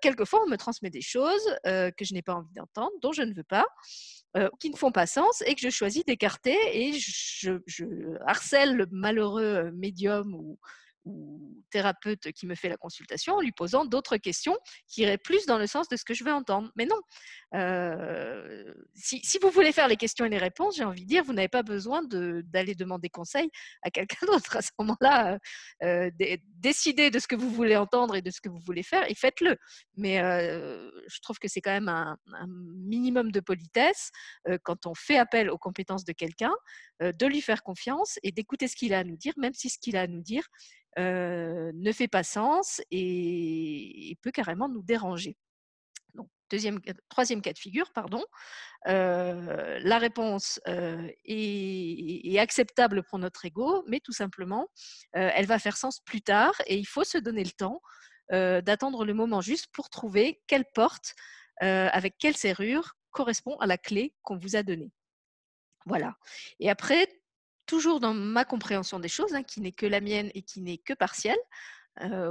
quelquefois 0.00 0.42
on 0.44 0.48
me 0.48 0.56
transmet 0.56 0.90
des 0.90 1.02
choses 1.02 1.56
que 1.64 2.04
je 2.04 2.14
n'ai 2.14 2.22
pas 2.22 2.34
envie 2.34 2.43
d'entendre, 2.52 2.92
dont 3.02 3.12
je 3.12 3.22
ne 3.22 3.34
veux 3.34 3.44
pas. 3.44 3.66
Euh, 4.36 4.48
qui 4.58 4.68
ne 4.68 4.76
font 4.76 4.90
pas 4.90 5.06
sens 5.06 5.44
et 5.46 5.54
que 5.54 5.60
je 5.60 5.70
choisis 5.70 6.04
d'écarter 6.04 6.56
et 6.72 6.92
je, 6.94 7.52
harcèle 8.26 8.74
le 8.74 8.86
malheureux 8.90 9.42
euh, 9.44 9.70
médium 9.72 10.34
ou, 10.34 10.58
thérapeute 11.70 12.32
qui 12.32 12.46
me 12.46 12.54
fait 12.54 12.70
la 12.70 12.78
consultation 12.78 13.34
en 13.34 13.40
lui 13.42 13.52
posant 13.52 13.84
d'autres 13.84 14.16
questions 14.16 14.56
qui 14.88 15.02
iraient 15.02 15.18
plus 15.18 15.44
dans 15.44 15.58
le 15.58 15.66
sens 15.66 15.86
de 15.88 15.96
ce 15.96 16.04
que 16.04 16.14
je 16.14 16.24
veux 16.24 16.32
entendre. 16.32 16.72
Mais 16.76 16.86
non, 16.86 16.98
euh, 17.54 18.23
si, 18.94 19.38
vous 19.40 19.50
voulez 19.50 19.72
faire 19.72 19.88
les 19.88 19.96
questions 19.96 20.24
et 20.24 20.28
les 20.28 20.38
réponses, 20.38 20.76
j'ai 20.76 20.84
envie 20.84 21.02
de 21.02 21.08
dire, 21.08 21.24
vous 21.24 21.32
n'avez 21.32 21.48
pas 21.48 21.62
besoin 21.62 22.02
d'aller 22.04 22.74
demander 22.74 23.08
conseil 23.08 23.50
à 23.82 23.90
quelqu'un 23.90 24.26
d'autre. 24.26 24.56
À 24.56 24.62
ce 24.62 24.70
moment-là, 24.78 25.38
euh, 25.82 26.10
euh, 26.20 26.36
décidez 26.58 27.10
de 27.10 27.18
ce 27.18 27.26
que 27.26 27.36
vous 27.36 27.50
voulez 27.50 27.76
entendre 27.76 28.16
et 28.16 28.22
de 28.22 28.30
ce 28.30 28.40
que 28.40 28.48
vous 28.48 28.60
voulez 28.60 28.82
faire 28.82 29.08
et 29.10 29.14
faites-le. 29.14 29.56
Mais 29.96 30.18
je 30.18 31.20
trouve 31.22 31.38
que 31.38 31.48
c'est 31.48 31.60
quand 31.60 31.72
même 31.72 31.88
un, 31.88 32.16
minimum 32.46 33.32
de 33.32 33.40
politesse 33.40 34.10
quand 34.62 34.86
on 34.86 34.94
fait 34.94 35.18
appel 35.18 35.50
aux 35.50 35.58
compétences 35.58 36.04
de 36.04 36.12
quelqu'un, 36.12 36.52
de 37.00 37.26
lui 37.26 37.40
faire 37.40 37.62
confiance 37.62 38.18
et 38.22 38.32
d'écouter 38.32 38.68
ce 38.68 38.76
qu'il 38.76 38.94
a 38.94 39.00
à 39.00 39.04
nous 39.04 39.16
dire, 39.16 39.32
même 39.36 39.54
si 39.54 39.68
ce 39.68 39.78
qu'il 39.78 39.96
a 39.96 40.02
à 40.02 40.06
nous 40.06 40.22
dire 40.22 40.46
ne 40.96 41.92
fait 41.92 42.08
pas 42.08 42.22
sens 42.22 42.80
et 42.90 44.16
peut 44.22 44.30
carrément 44.30 44.68
nous 44.68 44.82
déranger 44.82 45.36
deuxième, 46.54 46.80
troisième 47.08 47.42
cas 47.42 47.52
de 47.52 47.58
figure, 47.58 47.90
pardon, 47.92 48.24
la 48.86 49.98
réponse 49.98 50.60
est, 51.24 52.38
acceptable 52.38 53.02
pour 53.04 53.18
notre 53.18 53.44
ego, 53.44 53.84
mais 53.88 54.00
tout 54.00 54.12
simplement, 54.12 54.68
elle 55.12 55.46
va 55.46 55.58
faire 55.58 55.76
sens 55.76 56.00
plus 56.00 56.22
tard 56.22 56.54
et 56.66 56.76
il 56.76 56.86
faut 56.86 57.04
se 57.04 57.18
donner 57.18 57.44
le 57.44 57.50
temps 57.50 57.80
d'attendre 58.30 59.04
le 59.04 59.14
moment 59.14 59.40
juste 59.40 59.66
pour 59.72 59.90
trouver 59.90 60.42
quelle 60.46 60.64
porte, 60.74 61.14
avec 61.60 62.16
quelle 62.18 62.36
serrure 62.36 62.94
correspond 63.10 63.56
à 63.58 63.66
la 63.66 63.78
clé 63.78 64.14
qu'on 64.22 64.36
vous 64.36 64.56
a 64.56 64.62
donnée. 64.62 64.92
Voilà. 65.86 66.14
Et 66.60 66.70
après, 66.70 67.08
toujours 67.66 68.00
dans 68.00 68.14
ma 68.14 68.44
compréhension 68.44 69.00
des 69.00 69.08
choses, 69.08 69.34
hein, 69.34 69.42
qui 69.42 69.60
n'est 69.60 69.72
que 69.72 69.86
la 69.86 70.00
mienne 70.00 70.30
et 70.34 70.42
qui 70.42 70.60
n'est 70.60 70.78
que 70.78 70.94
partielle, 70.94 71.38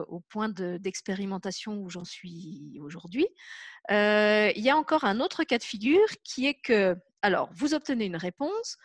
au 0.07 0.19
point 0.29 0.49
d'expérimentation 0.49 1.77
où 1.77 1.89
j'en 1.89 2.03
suis 2.03 2.79
aujourd'hui. 2.81 3.27
il 3.89 4.53
y 4.61 4.69
a 4.69 4.75
encore 4.77 5.03
un 5.03 5.19
autre 5.19 5.43
cas 5.43 5.57
de 5.57 5.63
figure 5.63 6.07
qui 6.23 6.47
est 6.47 6.59
que, 6.61 6.95
alors, 7.21 7.49
vous 7.53 7.73
obtenez 7.73 8.05
une 8.05 8.17
réponse, 8.17 8.77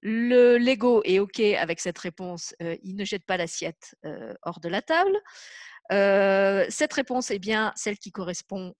le 0.00 0.58
Lego 0.58 1.02
est 1.04 1.20
OK 1.20 1.40
avec 1.40 1.78
cette 1.80 1.98
réponse, 1.98 2.54
il 2.60 2.96
ne 2.96 3.04
jette 3.04 3.24
pas 3.24 3.36
l'assiette 3.36 3.94
hors 4.42 4.60
de 4.60 4.68
la 4.68 4.82
table. 4.82 5.16
cette 5.90 6.92
réponse 6.92 7.30
est 7.30 7.38
bien 7.38 7.72
celle 7.76 7.98
qui 7.98 8.12
correspond 8.12 8.74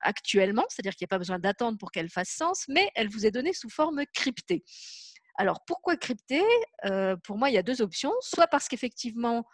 actuellement, 0.00 0.64
c'est-à-dire 0.68 0.94
qu'il 0.94 1.04
n'y 1.04 1.08
a 1.08 1.14
pas 1.14 1.18
besoin 1.18 1.38
d'attendre 1.38 1.78
pour 1.78 1.90
qu'elle 1.90 2.10
fasse 2.10 2.30
sens, 2.30 2.64
mais 2.68 2.90
elle 2.94 3.08
vous 3.08 3.26
est 3.26 3.30
donnée 3.30 3.52
sous 3.52 3.70
forme 3.70 4.04
cryptée. 4.12 4.64
Alors 5.36 5.64
pourquoi 5.66 5.96
cryptée? 5.96 6.44
Pour 7.24 7.38
moi, 7.38 7.50
il 7.50 7.54
y 7.54 7.58
a 7.58 7.62
deux 7.62 7.82
options. 7.82 8.12
Soit 8.20 8.46
parce 8.46 8.68
qu'effectivement, 8.68 9.44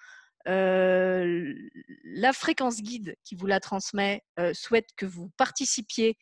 la 0.46 2.32
fréquence 2.32 2.80
guide 2.80 3.16
qui 3.24 3.34
vous 3.34 3.46
la 3.46 3.60
transmet 3.60 4.22
souhaite 4.52 4.88
que 4.96 5.06
vous 5.06 5.30
participiez 5.36 6.16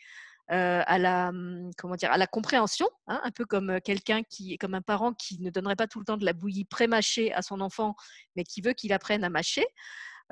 à 0.49 0.99
la 0.99 1.31
mmh, 1.31 1.73
comment 1.77 1.97
dire 1.97 2.11
à 2.11 2.17
la 2.17 2.27
compréhension, 2.27 2.89
hein, 3.07 3.21
un 3.23 3.31
peu 3.31 3.45
comme 3.45 3.81
quelqu'un 3.83 4.23
qui 4.23 4.57
comme 4.57 4.75
un 4.75 4.83
parent 4.83 5.13
qui 5.13 5.41
ne 5.41 5.51
donnerait 5.51 5.77
pas 5.77 5.87
tout 5.87 5.99
le 5.99 6.07
temps 6.07 6.17
de 6.17 6.25
la 6.25 6.33
bouillie 6.33 6.65
pré-mâchée 6.65 7.33
à 7.35 7.43
son 7.43 7.61
enfant, 7.61 7.95
mais 8.35 8.45
qui 8.45 8.63
veut 8.63 8.73
qu'il 8.73 8.93
apprenne 8.93 9.25
à 9.25 9.31
mâcher. 9.31 9.67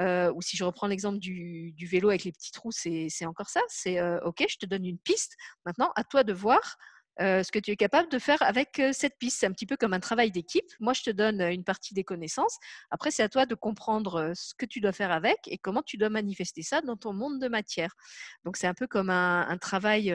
ou 0.00 0.42
si 0.42 0.56
je 0.56 0.64
reprends 0.64 0.86
l'exemple 0.86 1.18
du, 1.18 1.72
du, 1.72 1.86
vélo 1.86 2.08
avec 2.08 2.24
les 2.24 2.32
petits 2.32 2.52
trous, 2.52 2.72
c'est 2.72 3.26
encore 3.26 3.50
ça. 3.50 3.60
C'est 3.68 4.00
OK, 4.22 4.44
je 4.48 4.56
te 4.56 4.66
donne 4.66 4.86
une 4.86 4.98
piste. 4.98 5.36
Maintenant, 5.64 5.92
à 5.96 6.04
toi 6.04 6.24
de 6.24 6.32
voir 6.32 6.76
ce 7.18 7.50
que 7.50 7.58
tu 7.58 7.70
es 7.70 7.76
capable 7.76 8.10
de 8.10 8.18
faire 8.18 8.42
avec 8.42 8.80
cette 8.92 9.18
piste. 9.18 9.40
C'est 9.40 9.46
un 9.46 9.52
petit 9.52 9.66
peu 9.66 9.76
comme 9.76 9.94
un 9.94 10.00
travail 10.00 10.30
d'équipe. 10.30 10.70
Moi, 10.80 10.92
je 10.92 11.02
te 11.02 11.10
donne 11.10 11.40
une 11.40 11.64
partie 11.64 11.94
des 11.94 12.04
connaissances. 12.04 12.58
Après, 12.90 13.10
c'est 13.10 13.22
à 13.22 13.28
toi 13.28 13.46
de 13.46 13.54
comprendre 13.54 14.32
ce 14.34 14.54
que 14.54 14.66
tu 14.66 14.80
dois 14.80 14.92
faire 14.92 15.10
avec 15.10 15.38
et 15.46 15.58
comment 15.58 15.82
tu 15.82 15.96
dois 15.96 16.10
manifester 16.10 16.62
ça 16.62 16.80
dans 16.82 16.96
ton 16.96 17.12
monde 17.12 17.40
de 17.40 17.48
matière. 17.48 17.94
Donc, 18.44 18.56
c'est 18.56 18.66
un 18.66 18.74
peu 18.74 18.86
comme 18.86 19.10
un, 19.10 19.56
travail 19.58 20.12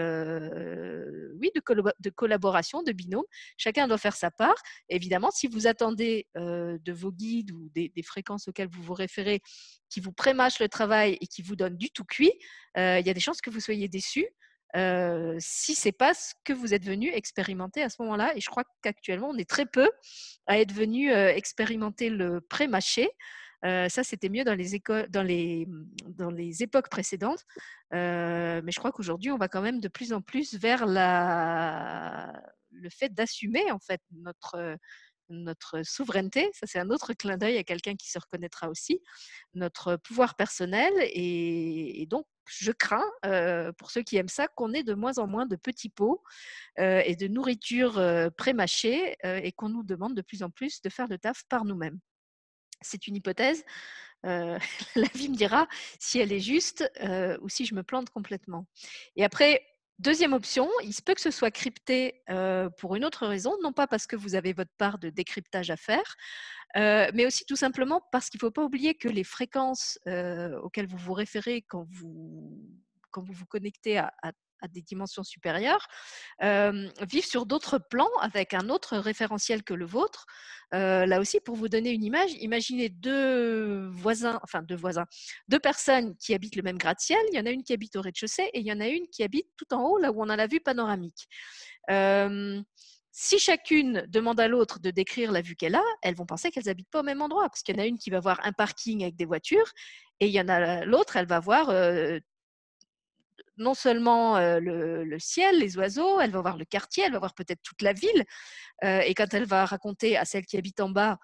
oui, 1.39 1.51
de, 1.55 2.09
collaboration, 2.09 2.83
de 2.83 2.91
binôme. 2.91 3.25
Chacun 3.57 3.87
doit 3.87 3.97
faire 3.97 4.15
sa 4.15 4.31
part. 4.31 4.61
évidemment, 4.89 5.31
si 5.31 5.47
vous 5.47 5.67
attendez 5.67 6.27
de 6.35 6.91
vos 6.91 7.11
guides 7.11 7.51
ou 7.51 7.69
des, 7.73 7.91
fréquences 8.03 8.47
auxquelles 8.47 8.69
vous 8.69 8.81
vous 8.81 8.93
référez 8.93 9.41
qui 9.89 9.99
vous 9.99 10.11
prémâchent 10.11 10.59
le 10.59 10.69
travail 10.69 11.17
et 11.21 11.27
qui 11.27 11.41
vous 11.41 11.55
donnent 11.55 11.77
du 11.77 11.89
tout 11.91 12.05
cuit, 12.05 12.33
il 12.75 13.03
y 13.05 13.09
a 13.09 13.13
des 13.13 13.19
chances 13.19 13.41
que 13.41 13.49
vous 13.49 13.59
soyez 13.59 13.87
déçus 13.87 14.27
si 15.39 15.75
c'est 15.75 15.91
pas 15.91 16.13
ce 16.13 16.33
que 16.43 16.53
vous 16.53 16.73
êtes 16.73 16.85
venu 16.85 17.09
expérimenter 17.09 17.83
à 17.83 17.89
ce 17.89 18.01
moment-là. 18.01 18.33
Et 18.35 18.41
je 18.41 18.49
crois 18.49 18.63
qu'actuellement, 18.81 19.29
on 19.29 19.37
est 19.37 19.49
très 19.49 19.65
peu 19.65 19.89
à 20.47 20.59
être 20.59 20.71
venu 20.71 21.11
expérimenter 21.11 22.09
le 22.09 22.41
pré-mâché. 22.41 23.09
ça, 23.63 24.03
c'était 24.03 24.29
mieux 24.29 24.43
dans 24.43 24.55
les, 24.55 24.75
écoles, 24.75 25.07
dans, 25.09 25.23
les, 25.23 25.65
mmh, 25.65 25.85
dans 26.09 26.31
les 26.31 26.63
époques 26.63 26.89
précédentes. 26.89 27.45
mais 27.91 28.71
je 28.71 28.79
crois 28.79 28.91
qu'aujourd'hui, 28.91 29.31
on 29.31 29.37
va 29.37 29.47
quand 29.47 29.61
même 29.61 29.79
de 29.79 29.87
plus 29.87 30.13
en 30.13 30.21
plus 30.21 30.55
vers 30.55 30.85
le 30.85 32.89
fait 32.89 33.13
d'assumer 33.13 33.71
en 33.71 33.79
fait 33.79 34.01
notre, 34.11 34.77
notre 35.31 35.81
souveraineté, 35.83 36.49
ça 36.53 36.67
c'est 36.67 36.79
un 36.79 36.89
autre 36.89 37.13
clin 37.13 37.37
d'œil 37.37 37.57
à 37.57 37.63
quelqu'un 37.63 37.95
qui 37.95 38.09
se 38.09 38.19
reconnaîtra 38.19 38.69
aussi, 38.69 39.01
notre 39.53 39.95
pouvoir 39.95 40.35
personnel. 40.35 40.93
Et, 41.13 42.05
donc, 42.09 42.25
je 42.59 42.71
crains, 42.71 43.09
pour 43.77 43.91
ceux 43.91 44.01
qui 44.01 44.17
aiment 44.17 44.27
ça, 44.27 44.47
qu'on 44.47 44.73
ait 44.73 44.83
de 44.83 44.93
moins 44.93 45.17
en 45.17 45.27
moins 45.27 45.45
de 45.45 45.55
petits 45.55 45.89
pots 45.89 46.23
et 46.77 47.15
de 47.15 47.27
nourriture 47.27 48.01
pré-mâchée 48.37 49.15
et 49.23 49.51
qu'on 49.51 49.69
nous 49.69 49.83
demande 49.83 50.15
de 50.15 50.21
plus 50.21 50.43
en 50.43 50.49
plus 50.49 50.81
de 50.81 50.89
faire 50.89 51.07
le 51.07 51.17
taf 51.17 51.43
par 51.49 51.65
nous-mêmes. 51.65 51.99
C'est 52.81 53.07
une 53.07 53.15
hypothèse. 53.15 53.63
la 54.23 55.07
vie 55.15 55.29
me 55.29 55.35
dira 55.35 55.67
si 55.99 56.19
elle 56.19 56.31
est 56.31 56.39
juste 56.39 56.89
ou 57.41 57.49
si 57.49 57.65
je 57.65 57.73
me 57.75 57.83
plante 57.83 58.09
complètement. 58.09 58.67
Et 59.15 59.23
après, 59.23 59.65
Deuxième 60.01 60.33
option, 60.33 60.67
il 60.83 60.93
se 60.93 61.01
peut 61.03 61.13
que 61.13 61.21
ce 61.21 61.29
soit 61.29 61.51
crypté 61.51 62.23
pour 62.79 62.95
une 62.95 63.05
autre 63.05 63.27
raison, 63.27 63.55
non 63.61 63.71
pas 63.71 63.85
parce 63.85 64.07
que 64.07 64.15
vous 64.15 64.33
avez 64.33 64.51
votre 64.51 64.71
part 64.79 64.97
de 64.97 65.11
décryptage 65.11 65.69
à 65.69 65.77
faire, 65.77 66.15
mais 66.75 67.27
aussi 67.27 67.45
tout 67.45 67.55
simplement 67.55 68.01
parce 68.11 68.31
qu'il 68.31 68.39
ne 68.39 68.47
faut 68.47 68.51
pas 68.51 68.63
oublier 68.63 68.95
que 68.95 69.07
les 69.07 69.23
fréquences 69.23 69.99
auxquelles 70.63 70.87
vous 70.87 70.97
vous 70.97 71.13
référez 71.13 71.61
quand 71.61 71.85
vous, 71.87 72.59
quand 73.11 73.21
vous 73.21 73.33
vous 73.33 73.45
connectez 73.45 73.99
à 73.99 74.11
des 74.67 74.81
dimensions 74.81 75.23
supérieures, 75.23 75.87
vivent 76.41 77.25
sur 77.25 77.45
d'autres 77.45 77.79
plans 77.79 78.09
avec 78.19 78.53
un 78.53 78.69
autre 78.69 78.97
référentiel 78.97 79.63
que 79.63 79.73
le 79.73 79.85
vôtre. 79.85 80.25
là 80.71 81.19
aussi, 81.19 81.39
pour 81.39 81.55
vous 81.55 81.69
donner 81.69 81.91
une 81.91 82.03
image, 82.03 82.31
imaginez 82.39 82.89
deux 82.89 83.87
voisins, 83.89 84.39
enfin 84.43 84.61
deux 84.61 84.75
voisins, 84.75 85.05
deux 85.47 85.59
personnes 85.59 86.15
qui 86.17 86.33
habitent 86.33 86.55
le 86.55 86.63
même 86.63 86.77
gratte-ciel. 86.77 87.19
Il 87.31 87.35
y 87.37 87.39
en 87.39 87.45
a 87.45 87.51
une 87.51 87.63
qui 87.63 87.73
habite 87.73 87.95
au 87.95 88.01
rez-de-chaussée 88.01 88.49
et 88.53 88.59
il 88.59 88.65
y 88.65 88.71
en 88.71 88.79
a 88.79 88.87
une 88.87 89.07
qui 89.07 89.23
habite 89.23 89.47
tout 89.57 89.73
en 89.73 89.83
haut, 89.83 89.97
là 89.97 90.11
où 90.11 90.21
on 90.21 90.29
a 90.29 90.35
la 90.35 90.47
vue 90.47 90.59
panoramique. 90.61 91.27
si 93.13 93.39
chacune 93.39 94.05
demande 94.07 94.39
à 94.39 94.47
l'autre 94.47 94.79
de 94.79 94.89
décrire 94.89 95.31
la 95.31 95.41
vue 95.41 95.55
qu'elle 95.55 95.75
a, 95.75 95.83
elles 96.01 96.15
vont 96.15 96.25
penser 96.25 96.49
qu'elles 96.51 96.69
habitent 96.69 96.89
pas 96.89 97.01
au 97.01 97.03
même 97.03 97.21
endroit, 97.21 97.49
parce 97.49 97.61
qu'il 97.61 97.75
y 97.75 97.79
en 97.79 97.83
a 97.83 97.85
une 97.85 97.97
qui 97.97 98.09
va 98.09 98.19
voir 98.19 98.39
un 98.43 98.53
parking 98.53 99.03
avec 99.03 99.15
des 99.15 99.25
voitures, 99.25 99.69
et 100.21 100.27
il 100.27 100.31
y 100.31 100.39
en 100.39 100.47
a 100.47 100.85
l'autre, 100.85 101.17
elle 101.17 101.27
va 101.27 101.39
voir 101.39 101.69
non 103.57 103.73
seulement 103.73 104.39
le, 104.39 105.17
ciel, 105.19 105.59
les 105.59 105.77
oiseaux, 105.77 106.19
elle 106.19 106.31
va 106.31 106.41
voir 106.41 106.57
le 106.57 106.65
quartier, 106.65 107.03
elle 107.05 107.13
va 107.13 107.19
voir 107.19 107.33
peut-être 107.33 107.61
toute 107.63 107.81
la 107.81 107.93
ville. 107.93 108.23
et 108.83 109.13
quand 109.13 109.33
elle 109.33 109.45
va 109.45 109.65
raconter 109.65 110.17
à 110.17 110.25
celle 110.25 110.45
qui 110.45 110.57
habite 110.57 110.79
en 110.79 110.89
bas 110.89 111.17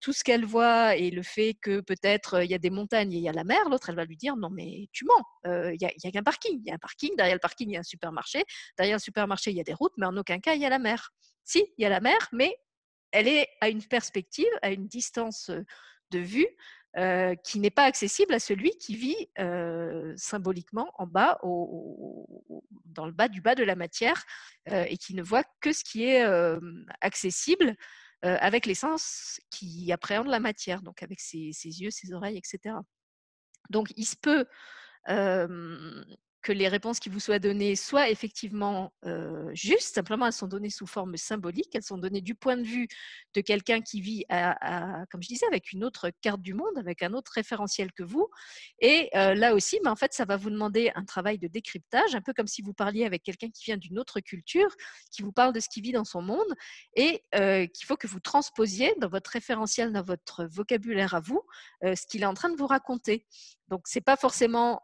tout 0.00 0.12
ce 0.12 0.24
qu'elle 0.24 0.44
voit 0.44 0.96
et 0.96 1.10
le 1.10 1.22
fait 1.22 1.54
que 1.60 1.80
peut-être 1.80 2.44
il 2.44 2.50
y 2.50 2.54
a 2.54 2.58
des 2.58 2.70
montagnes 2.70 3.12
et 3.12 3.16
il 3.16 3.22
y 3.22 3.28
a 3.28 3.32
la 3.32 3.44
mer, 3.44 3.68
l'autre 3.70 3.88
elle 3.88 3.96
va 3.96 4.04
lui 4.04 4.16
dire 4.16 4.36
non 4.36 4.50
mais 4.50 4.88
tu 4.92 5.04
mens, 5.06 5.22
il 5.44 5.78
y 5.80 5.86
a, 5.86 6.10
qu'un 6.10 6.22
parking, 6.22 6.60
il 6.64 6.68
y 6.68 6.70
a 6.70 6.74
un 6.74 6.78
parking, 6.78 7.16
derrière 7.16 7.36
le 7.36 7.40
parking 7.40 7.68
il 7.68 7.74
y 7.74 7.76
a 7.76 7.80
un 7.80 7.84
supermarché, 7.84 8.44
derrière 8.76 8.96
le 8.96 9.02
supermarché 9.02 9.50
il 9.50 9.56
y 9.56 9.60
a 9.60 9.64
des 9.64 9.74
routes, 9.74 9.94
mais 9.96 10.06
en 10.06 10.16
aucun 10.16 10.38
cas 10.38 10.54
il 10.54 10.60
y 10.60 10.66
a 10.66 10.70
la 10.70 10.78
mer. 10.78 11.10
Si, 11.44 11.64
il 11.78 11.82
y 11.82 11.86
a 11.86 11.88
la 11.88 12.00
mer, 12.00 12.28
mais 12.32 12.56
elle 13.10 13.28
est 13.28 13.48
à 13.60 13.68
une 13.68 13.82
perspective, 13.82 14.52
à 14.62 14.70
une 14.70 14.86
distance 14.86 15.50
de 16.10 16.18
vue 16.18 16.48
qui 16.94 17.60
n'est 17.60 17.70
pas 17.70 17.84
accessible 17.84 18.34
à 18.34 18.38
celui 18.38 18.70
qui 18.78 18.96
vit 18.96 19.28
symboliquement 20.16 20.92
en 20.98 21.06
bas, 21.06 21.38
dans 21.42 23.06
le 23.06 23.12
bas 23.12 23.28
du 23.28 23.40
bas 23.40 23.54
de 23.54 23.64
la 23.64 23.76
matière, 23.76 24.24
et 24.66 24.96
qui 24.98 25.14
ne 25.14 25.22
voit 25.22 25.44
que 25.60 25.72
ce 25.72 25.84
qui 25.84 26.04
est 26.04 26.24
accessible 27.00 27.76
avec 28.22 28.66
les 28.66 28.74
sens 28.74 29.40
qui 29.50 29.90
appréhendent 29.92 30.28
la 30.28 30.40
matière, 30.40 30.82
donc 30.82 31.02
avec 31.02 31.20
ses, 31.20 31.52
yeux, 31.64 31.90
ses 31.90 32.12
oreilles, 32.12 32.38
etc. 32.38 32.76
Donc 33.70 33.92
il 33.96 34.04
se 34.04 34.16
peut 34.16 34.46
que 36.42 36.52
les 36.52 36.68
réponses 36.68 36.98
qui 36.98 37.08
vous 37.08 37.20
soient 37.20 37.38
données 37.38 37.76
soient 37.76 38.10
effectivement 38.10 38.92
justes, 39.52 39.94
simplement 39.94 40.26
elles 40.26 40.32
sont 40.32 40.48
données 40.48 40.70
sous 40.70 40.86
forme 40.86 41.16
symbolique, 41.16 41.74
elles 41.74 41.82
sont 41.82 41.98
données 41.98 42.20
du 42.20 42.34
point 42.34 42.56
de 42.56 42.64
vue 42.64 42.88
de 43.34 43.40
quelqu'un 43.40 43.80
qui 43.80 44.00
vit, 44.00 44.24
comme 44.28 45.22
je 45.22 45.28
disais, 45.28 45.46
avec 45.46 45.72
une 45.72 45.84
autre 45.84 46.10
carte 46.20 46.42
du 46.42 46.54
monde, 46.54 46.76
avec 46.76 47.02
un 47.02 47.12
autre 47.12 47.32
référentiel 47.34 47.92
que 47.92 48.02
vous. 48.02 48.28
Et 48.80 49.10
là 49.12 49.54
aussi, 49.54 49.78
mais 49.84 49.90
en 49.90 49.96
fait, 49.96 50.12
ça 50.12 50.24
va 50.24 50.36
vous 50.36 50.50
demander 50.50 50.90
un 50.94 51.04
travail 51.04 51.38
de 51.38 51.48
décryptage, 51.48 52.14
un 52.14 52.20
peu 52.20 52.32
comme 52.32 52.48
si 52.48 52.62
vous 52.62 52.74
parliez 52.74 53.04
avec 53.04 53.22
quelqu'un 53.22 53.48
qui 53.50 53.64
vient 53.64 53.76
d'une 53.76 53.98
autre 53.98 54.20
culture, 54.20 54.68
qui 55.10 55.22
vous 55.22 55.32
parle 55.32 55.52
de 55.52 55.60
ce 55.60 55.68
qu'il 55.68 55.82
vit 55.82 55.92
dans 55.92 56.04
son 56.04 56.22
monde, 56.22 56.52
et 56.96 57.22
qu'il 57.32 57.86
faut 57.86 57.96
que 57.96 58.06
vous 58.06 58.20
transposiez 58.20 58.94
dans 58.98 59.08
votre 59.08 59.30
référentiel, 59.30 59.92
dans 59.92 60.02
votre 60.02 60.44
vocabulaire 60.46 61.14
à 61.14 61.20
vous, 61.20 61.42
ce 61.82 62.06
qu'il 62.06 62.22
est 62.22 62.26
en 62.26 62.34
train 62.34 62.50
de 62.50 62.56
vous 62.56 62.66
raconter. 62.66 63.26
Donc, 63.72 63.84
c'est 63.86 64.02
pas 64.02 64.18
forcément 64.18 64.82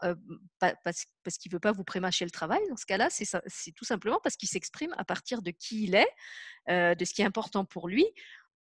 parce, 0.61 1.04
qu'il 1.38 1.50
ne 1.50 1.57
veut 1.57 1.61
pas 1.61 1.73
vous 1.73 1.85
prémâcher 1.85 2.25
le 2.25 2.30
travail. 2.30 2.61
Dans 2.71 2.76
ce 2.78 2.87
cas-là, 2.87 3.09
c'est 3.11 3.73
tout 3.73 3.85
simplement 3.85 4.18
parce 4.23 4.35
qu'il 4.37 4.49
s'exprime 4.49 4.95
à 4.97 5.04
partir 5.04 5.42
de 5.42 5.50
qui 5.50 5.85
il 5.85 5.95
est, 5.95 6.95
de 6.95 7.04
ce 7.04 7.12
qui 7.12 7.21
est 7.21 7.26
important 7.26 7.66
pour 7.66 7.87
lui. 7.87 8.07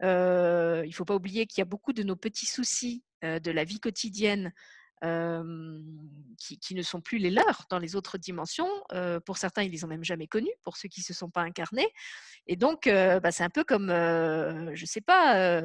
il 0.01 0.07
ne 0.07 0.93
faut 0.93 1.05
pas 1.05 1.13
oublier 1.13 1.45
qu'il 1.45 1.59
y 1.59 1.61
a 1.61 1.65
beaucoup 1.65 1.93
de 1.93 2.01
nos 2.01 2.15
petits 2.15 2.47
soucis 2.47 3.03
de 3.21 3.51
la 3.51 3.63
vie 3.65 3.79
quotidienne 3.79 4.51
qui, 6.39 6.73
ne 6.73 6.81
sont 6.81 7.01
plus 7.01 7.19
les 7.19 7.29
leurs 7.29 7.67
dans 7.69 7.77
les 7.77 7.95
autres 7.95 8.17
dimensions. 8.17 8.71
pour 9.27 9.37
certains, 9.37 9.61
ils 9.61 9.71
les 9.71 9.85
ont 9.85 9.89
même 9.89 10.03
jamais 10.03 10.25
connus, 10.25 10.55
pour 10.63 10.77
ceux 10.77 10.89
qui 10.89 11.01
ne 11.01 11.05
se 11.05 11.13
sont 11.13 11.29
pas 11.29 11.41
incarnés. 11.41 11.93
Et 12.47 12.55
donc, 12.55 12.89
bah, 12.89 13.31
c'est 13.31 13.43
un 13.43 13.51
peu 13.51 13.63
comme, 13.63 13.89
je 13.89 14.81
ne 14.81 14.87
sais 14.87 15.01
pas, 15.01 15.61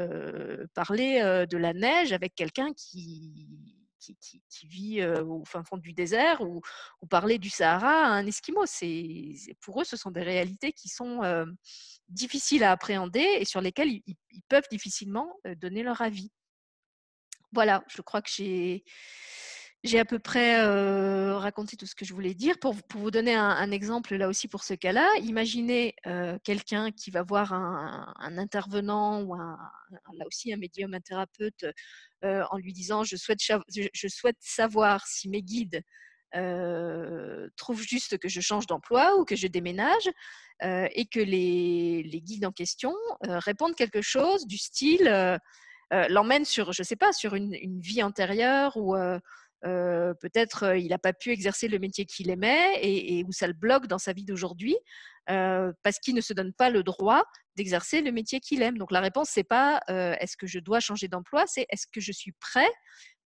parler 0.75 1.47
de 1.49 1.57
la 1.57 1.73
neige 1.73 2.13
avec 2.13 2.35
quelqu'un 2.35 2.75
qui, 2.75 3.80
qui, 4.01 4.67
vit 4.67 5.05
au 5.05 5.45
fin 5.45 5.63
fond 5.65 5.77
du 5.77 5.93
désert 5.93 6.41
ou, 6.41 6.61
parler 7.09 7.39
du 7.39 7.51
Sahara 7.51 8.07
à 8.07 8.09
un 8.09 8.27
Esquimau. 8.27 8.65
C'est, 8.67 9.35
pour 9.61 9.81
eux, 9.81 9.85
ce 9.85 9.97
sont 9.97 10.11
des 10.11 10.23
réalités 10.23 10.73
qui 10.73 10.89
sont 10.89 11.21
difficiles 12.09 12.65
à 12.65 12.73
appréhender 12.73 13.27
et 13.39 13.45
sur 13.45 13.61
lesquelles 13.61 13.91
ils 13.91 14.43
peuvent 14.49 14.69
difficilement 14.71 15.33
donner 15.57 15.83
leur 15.83 16.01
avis. 16.01 16.31
Voilà, 17.53 17.83
je 17.89 18.01
crois 18.03 18.23
que 18.23 18.31
j'ai 18.31 18.85
j'ai 19.83 19.99
à 19.99 20.05
peu 20.05 20.19
près 20.19 20.63
raconté 21.33 21.77
tout 21.77 21.87
ce 21.87 21.95
que 21.95 22.05
je 22.05 22.13
voulais 22.13 22.35
dire. 22.35 22.59
Pour, 22.59 22.75
vous 22.95 23.11
donner 23.11 23.35
un, 23.35 23.71
exemple 23.71 24.15
là 24.17 24.29
aussi 24.29 24.49
pour 24.49 24.65
ce 24.65 24.75
cas-là, 24.75 25.09
imaginez 25.23 25.95
quelqu'un 26.45 26.91
qui 26.91 27.11
va 27.11 27.23
voir 27.23 27.53
un, 27.53 28.39
intervenant 28.39 29.23
ou 29.23 29.35
là 29.37 30.27
aussi 30.27 30.53
un 30.53 30.57
médium, 30.57 30.95
un 30.95 31.01
thérapeute, 31.01 31.65
en 32.23 32.59
lui 32.59 32.73
disant 32.73 33.05
je 33.05 33.17
souhaite, 33.17 33.41
je 33.41 34.09
souhaite 34.09 34.37
savoir 34.41 35.07
si 35.07 35.29
mes 35.29 35.43
guides 35.43 35.83
trouvent 37.57 37.83
juste 37.83 38.19
que 38.19 38.29
je 38.29 38.41
change 38.41 38.67
d'emploi 38.67 39.17
ou 39.17 39.25
que 39.25 39.37
je 39.37 39.47
déménage 39.47 40.11
et 40.63 41.07
que 41.07 41.21
les, 41.21 42.21
guides 42.23 42.45
en 42.45 42.53
question 42.53 42.95
répondent 43.23 43.75
quelque 43.75 44.03
chose 44.03 44.47
du 44.47 44.59
style 44.59 45.09
euh, 45.93 46.07
l'emmène 46.09 46.45
sur, 46.45 46.73
je 46.73 46.85
sais 46.85 46.97
pas, 46.97 47.13
sur 47.13 47.35
une, 47.35 47.81
vie 47.81 48.03
antérieure 48.03 48.77
où 48.77 48.95
peut-être 49.63 50.77
il 50.77 50.89
n'a 50.89 50.99
pas 50.99 51.13
pu 51.13 51.31
exercer 51.31 51.69
le 51.69 51.79
métier 51.79 52.07
qu'il 52.07 52.31
aimait 52.31 52.79
et, 52.83 53.25
où 53.25 53.33
ça 53.33 53.47
le 53.47 53.53
bloque 53.53 53.87
dans 53.87 53.99
sa 53.99 54.13
vie 54.13 54.25
d'aujourd'hui 54.25 54.77
parce 55.27 55.99
qu'il 56.03 56.15
ne 56.15 56.21
se 56.21 56.33
donne 56.33 56.53
pas 56.53 56.71
le 56.71 56.83
droit 56.83 57.25
d'exercer 57.57 58.01
le 58.01 58.11
métier 58.11 58.41
qu'il 58.41 58.63
aime. 58.63 58.79
Donc 58.79 58.91
la 58.91 59.01
réponse 59.01 59.29
c'est 59.31 59.45
pas 59.45 59.81
est-ce 59.89 60.37
que 60.37 60.47
je 60.47 60.59
dois 60.59 60.81
changer 60.81 61.09
d'emploi, 61.09 61.45
c'est 61.47 61.67
est-ce 61.71 61.87
que 61.93 62.01
je 62.01 62.13
suis 62.13 62.33
prêt 62.33 62.71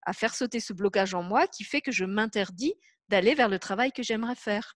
à 0.07 0.13
faire 0.13 0.35
sauter 0.35 0.61
ce 0.61 0.73
blocage 0.73 1.15
en 1.15 1.23
moi 1.23 1.47
qui 1.47 1.65
fait 1.65 1.81
que 1.81 1.93
je 1.93 2.05
m'interdis 2.05 2.75
d'aller 3.09 3.35
vers 3.35 3.49
le 3.49 3.59
travail 3.59 3.93
que 3.93 4.03
j'aimerais 4.03 4.37
faire? 4.37 4.75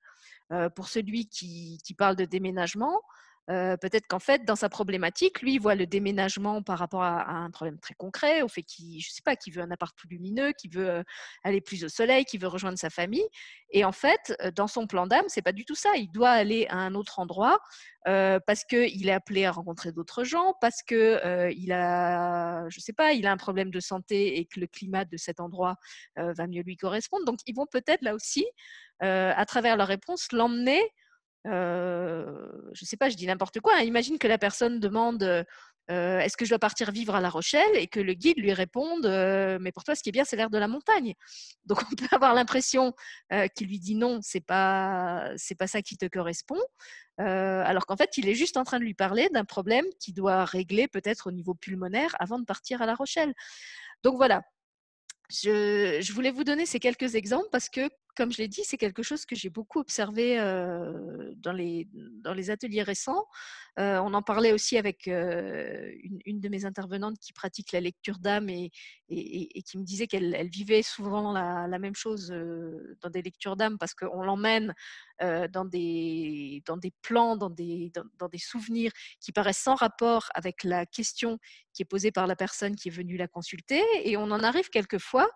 pour 0.75 0.89
celui 0.89 1.29
qui, 1.29 1.79
parle 1.97 2.17
de 2.17 2.25
déménagement, 2.25 3.01
peut-être 3.49 4.07
qu'en 4.07 4.19
fait, 4.19 4.45
dans 4.45 4.57
sa 4.57 4.69
problématique, 4.69 5.41
lui, 5.41 5.55
il 5.55 5.59
voit 5.59 5.75
le 5.75 5.87
déménagement 5.87 6.63
par 6.63 6.79
rapport 6.79 7.03
à, 7.03 7.31
un 7.31 7.51
problème 7.51 7.79
très 7.79 7.95
concret, 7.95 8.43
au 8.43 8.49
fait 8.49 8.63
qu'il, 8.63 9.01
je 9.01 9.11
sais 9.11 9.23
pas, 9.25 9.37
qu'il 9.37 9.55
veut 9.55 9.63
un 9.63 9.71
appart 9.71 9.97
plus 9.97 10.09
lumineux, 10.09 10.53
qu'il 10.53 10.71
veut 10.71 11.03
aller 11.45 11.61
plus 11.61 11.83
au 11.85 11.89
soleil, 11.89 12.25
qu'il 12.25 12.41
veut 12.41 12.49
rejoindre 12.49 12.79
sa 12.79 12.91
famille. 12.91 13.27
Et 13.71 13.85
en 13.85 13.93
fait, 13.93 14.37
dans 14.55 14.67
son 14.67 14.87
plan 14.87 15.07
d'âme, 15.07 15.25
c'est 15.29 15.43
pas 15.43 15.53
du 15.53 15.65
tout 15.65 15.75
ça. 15.75 15.91
Il 15.97 16.11
doit 16.11 16.31
aller 16.31 16.67
à 16.69 16.77
un 16.77 16.95
autre 16.95 17.19
endroit 17.19 17.59
parce 18.05 18.65
qu'il 18.65 19.09
est 19.09 19.13
appelé 19.13 19.45
à 19.45 19.51
rencontrer 19.51 19.93
d'autres 19.93 20.25
gens, 20.25 20.55
parce 20.61 20.83
que 20.83 21.51
il 21.55 21.73
a, 21.73 22.69
je 22.69 22.81
sais 22.81 22.93
pas, 22.93 23.13
il 23.13 23.27
a 23.27 23.33
un 23.33 23.37
problème 23.37 23.71
de 23.71 23.81
santé 23.81 24.39
et 24.39 24.47
que 24.47 24.61
le 24.61 24.67
climat 24.67 25.05
de 25.05 25.17
cet 25.17 25.41
endroit 25.41 25.77
va 26.17 26.47
mieux 26.47 26.63
lui 26.63 26.77
correspondre. 26.77 27.25
Donc, 27.25 27.39
ils 27.47 27.55
vont 27.55 27.67
peut-être 27.67 28.03
là 28.03 28.15
aussi, 28.15 28.47
à 29.01 29.45
travers 29.47 29.77
leur 29.77 29.89
réponse, 29.89 30.33
l'emmener 30.33 30.83
je 31.49 32.83
ne 32.83 32.87
sais 32.87 32.97
pas, 32.97 33.09
je 33.09 33.17
dis 33.17 33.27
n'importe 33.27 33.61
quoi. 33.61 33.75
Hein. 33.77 33.83
Imagine 33.83 34.19
que 34.19 34.29
la 34.29 34.39
personne 34.39 34.81
demande 34.81 35.45
est-ce 35.89 36.37
que 36.37 36.45
je 36.45 36.51
dois 36.51 36.59
partir 36.59 36.91
vivre 36.91 37.15
à 37.15 37.23
La 37.23 37.31
Rochelle 37.31 37.75
et 37.75 37.87
que 37.87 37.99
le 37.99 38.13
guide 38.13 38.39
lui 38.39 38.53
réponde 38.53 39.07
mais 39.59 39.73
pour 39.73 39.85
toi 39.85 39.95
ce 39.95 40.03
qui 40.03 40.11
est 40.11 40.13
bien 40.13 40.27
c'est 40.27 40.37
l'air 40.37 40.51
de 40.51 40.59
la 40.59 40.69
montagne. 40.69 41.15
Donc 41.65 41.81
on 41.91 41.95
peut 41.95 42.09
avoir 42.13 42.35
l'impression 42.35 42.93
qu'il 43.57 43.69
lui 43.69 43.79
dit 43.79 43.95
non, 43.95 44.21
c'est 44.23 44.45
pas 44.45 45.31
pas 45.59 45.67
ça 45.67 45.81
qui 45.81 45.97
te 45.97 46.05
correspond. 46.05 46.61
alors 47.17 47.87
qu'en 47.87 47.97
fait 47.97 48.19
il 48.19 48.29
est 48.29 48.35
juste 48.35 48.59
en 48.59 48.65
train 48.65 48.79
de 48.79 48.85
lui 48.85 48.93
parler 48.93 49.31
d'un 49.33 49.47
problème 49.47 49.87
qu'il 49.99 50.13
doit 50.13 50.45
régler 50.45 50.89
peut-être 50.89 51.29
au 51.29 51.33
niveau 51.33 51.55
pulmonaire 51.55 52.15
avant 52.19 52.39
de 52.39 52.45
partir 52.45 52.83
à 52.83 52.87
La 52.87 52.95
Rochelle. 52.95 53.33
Donc 54.03 54.17
voilà, 54.17 54.43
je, 55.31 55.99
je, 56.01 56.13
voulais 56.13 56.31
vous 56.31 56.45
donner 56.45 56.67
ces 56.67 56.81
quelques 56.81 57.15
exemples 57.15 57.49
parce 57.51 57.69
que 57.69 57.89
comme 58.19 58.33
je 58.33 58.39
l'ai 58.39 58.49
dit, 58.49 58.63
c'est 58.65 58.77
quelque 58.77 59.05
chose 59.05 59.25
que 59.25 59.37
j'ai 59.37 59.49
beaucoup 59.49 59.79
observé 59.79 60.39
dans, 61.37 61.53
les, 61.53 62.51
ateliers 62.51 62.83
récents. 62.83 63.25
on 63.77 64.13
en 64.13 64.23
parlait 64.23 64.53
aussi 64.53 64.77
avec 64.77 65.07
une, 65.07 66.41
de 66.41 66.49
mes 66.49 66.65
intervenantes 66.65 67.17
qui 67.21 67.33
pratique 67.33 67.71
la 67.71 67.81
lecture 67.81 68.19
d'âme 68.19 68.49
et, 68.49 68.73
et, 69.09 69.63
qui 69.63 69.79
me 69.79 69.85
disait 69.85 70.09
qu'elle 70.09 70.49
vivait 70.49 70.83
souvent 70.83 71.33
la, 71.33 71.79
même 71.79 71.95
chose 71.95 72.35
dans 73.01 73.09
des 73.09 73.23
lectures 73.23 73.55
d'âme 73.55 73.79
parce 73.79 73.95
qu'on 73.95 74.25
l'emmène 74.25 74.75
dans, 75.21 75.65
des, 75.65 76.63
dans 76.67 76.77
des 76.77 76.93
plans, 77.03 77.37
dans 77.37 77.51
des, 77.51 77.93
dans, 78.19 78.29
des 78.29 78.39
souvenirs 78.39 78.93
qui 79.21 79.33
paraissent 79.33 79.59
sans 79.59 79.75
rapport 79.75 80.29
avec 80.35 80.65
la 80.65 80.87
question 80.87 81.39
qui 81.73 81.83
est 81.83 81.85
posée 81.85 82.11
par 82.13 82.27
la 82.27 82.37
personne 82.37 82.77
qui 82.77 82.89
est 82.89 82.93
venue 82.93 83.17
la 83.17 83.29
consulter. 83.29 83.83
Et 84.05 84.17
on 84.17 84.31
en 84.31 84.43
arrive 84.43 84.71
quelquefois, 84.71 85.29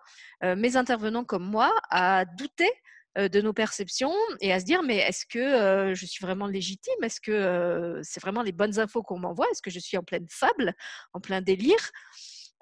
mes 0.43 0.77
intervenants 0.77 1.25
comme 1.25 1.45
moi, 1.45 1.73
à 1.91 2.25
douter 2.25 2.71
de 3.17 3.41
nos 3.41 3.53
perceptions 3.53 4.15
et 4.41 4.53
à 4.53 4.61
se 4.61 4.65
dire 4.65 4.83
mais 4.83 4.97
est-ce 4.97 5.27
que 5.27 5.93
je 5.95 6.07
suis 6.07 6.25
vraiment 6.25 6.47
légitime? 6.47 6.95
Est-ce 7.03 7.21
que 7.21 8.01
c'est 8.03 8.21
vraiment 8.21 8.43
les 8.43 8.53
bonnes 8.53 8.79
infos 8.79 9.03
qu'on 9.03 9.19
m'envoie? 9.19 9.47
Est-ce 9.51 9.63
que 9.63 9.71
je 9.71 9.79
suis 9.81 9.97
en 9.97 10.03
pleine 10.03 10.27
fable, 10.31 10.75
en 11.13 11.21
plein 11.21 11.41
délire? 11.41 11.91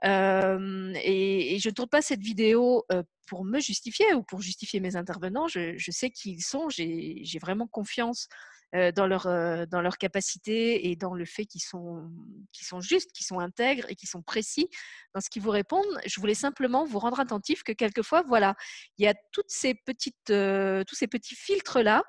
Et, 0.02 1.58
je 1.60 1.68
ne 1.68 1.74
tourne 1.74 1.88
pas 1.88 2.02
cette 2.02 2.20
vidéo 2.20 2.86
pour 3.26 3.44
me 3.44 3.60
justifier 3.60 4.12
ou 4.14 4.22
pour 4.22 4.40
justifier 4.40 4.80
mes 4.80 4.96
intervenants. 4.96 5.48
Je, 5.48 5.90
sais 5.90 6.10
qui 6.10 6.32
ils 6.32 6.42
sont. 6.42 6.68
J'ai 6.68 7.38
vraiment 7.40 7.66
confiance 7.66 8.28
dans, 8.72 9.06
leur, 9.06 9.24
dans 9.68 9.80
leur 9.80 9.98
capacité 9.98 10.90
et 10.90 10.96
dans 10.96 11.14
le 11.14 11.24
fait 11.24 11.44
qu'ils 11.44 11.62
sont, 11.62 12.10
sont 12.52 12.80
justes, 12.80 13.12
qu'ils 13.12 13.26
sont 13.26 13.40
intègres 13.40 13.86
et 13.88 13.94
qu'ils 13.94 14.08
sont 14.08 14.22
précis 14.22 14.68
dans 15.14 15.20
ce 15.20 15.28
qu'ils 15.28 15.42
vous 15.42 15.50
répondent. 15.50 16.00
Je 16.06 16.20
voulais 16.20 16.34
simplement 16.34 16.84
vous 16.84 16.98
rendre 16.98 17.20
attentif 17.20 17.62
que 17.62 17.72
quelquefois, 17.72 18.22
voilà, 18.22 18.54
il 18.98 19.04
y 19.04 19.08
a 19.08 19.14
toutes 19.32 19.50
ces 19.50 19.74
petites, 19.74 20.16
tous 20.26 20.94
ces 20.94 21.08
petits 21.08 21.36
filtres-là 21.36 22.04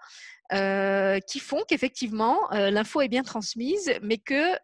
qui 0.51 1.39
font 1.39 1.63
qu'effectivement 1.67 2.37
l'info 2.51 3.01
est 3.01 3.07
bien 3.07 3.23
transmise, 3.23 3.93
mais 4.01 4.17
que 4.17 4.57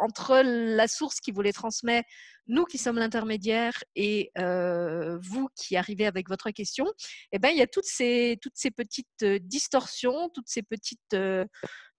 entre 0.00 0.42
la 0.44 0.88
source 0.88 1.20
qui 1.20 1.30
vous 1.30 1.42
les 1.42 1.52
transmet 1.52 2.04
nous 2.48 2.64
qui 2.64 2.78
sommes 2.78 2.96
l'intermédiaire 2.96 3.72
et 3.94 4.30
vous 4.36 5.48
qui 5.54 5.76
arrivez 5.76 6.06
avec 6.06 6.28
votre 6.28 6.50
question, 6.50 6.86
eh 7.32 7.38
ben, 7.38 7.50
il 7.50 7.58
y 7.58 7.62
a 7.62 7.66
toutes 7.66 7.84
ces, 7.84 8.38
toutes 8.42 8.56
ces 8.56 8.70
petites 8.70 9.24
distorsions, 9.24 10.30
toutes 10.34 10.48
ces 10.48 10.62
petites 10.62 11.16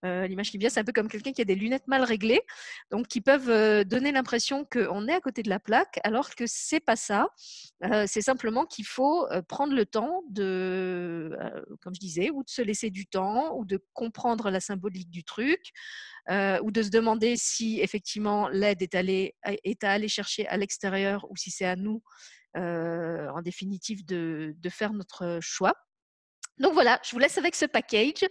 L'image 0.04 0.50
qui 0.50 0.58
vient, 0.58 0.70
c'est 0.70 0.80
un 0.80 0.86
peu 0.86 0.94
comme 0.94 1.10
quelqu'un 1.10 1.34
qui 1.34 1.42
a 1.42 1.46
des 1.46 1.56
lunettes 1.56 1.88
mal 1.88 2.04
réglées, 2.04 2.42
donc 2.90 3.08
qui 3.08 3.20
peuvent 3.20 3.84
donner 3.84 4.14
l'impression 4.14 4.66
qu'on 4.66 5.08
est 5.10 5.14
à 5.14 5.20
côté 5.20 5.44
de 5.44 5.50
la 5.50 5.60
plaque, 5.60 6.00
alors 6.04 6.36
que 6.36 6.46
c'est 6.48 6.80
pas 6.80 6.96
ça. 6.96 7.28
c'est 8.08 8.22
simplement 8.22 8.66
qu'il 8.66 8.86
faut 8.86 9.28
prendre 9.50 9.74
le 9.74 9.86
temps 9.86 10.24
de, 10.30 11.38
comme 11.82 11.94
je 11.94 12.00
disais, 12.00 12.30
ou 12.30 12.44
de 12.44 12.50
se 12.50 12.62
laisser 12.62 12.90
du 12.92 13.08
temps, 13.08 13.58
ou 13.58 13.66
de 13.66 13.84
comprendre 13.94 14.50
la 14.50 14.62
symbolique 14.62 15.10
du 15.12 15.26
truc, 15.26 15.72
ou 16.30 16.72
de 16.72 16.84
se 16.84 16.90
demander 16.90 17.36
si 17.38 17.80
effectivement 17.82 18.50
l'aide 18.50 18.82
est, 18.82 19.36
est 19.44 19.84
à 19.84 19.92
aller 19.92 20.08
chercher 20.08 20.48
à 20.48 20.58
l'extérieur 20.58 21.26
ou 21.30 21.36
si 21.36 21.52
c'est 21.52 21.66
à 21.66 21.76
nous, 21.76 22.02
en 22.56 23.42
définitive, 23.42 24.06
de, 24.06 24.54
faire 24.70 24.94
notre 24.94 25.40
choix. 25.42 25.74
Donc 26.60 26.74
voilà, 26.74 27.00
je 27.04 27.12
vous 27.12 27.20
laisse 27.20 27.38
avec 27.38 27.56
ce 27.56 27.66
package 27.66 28.28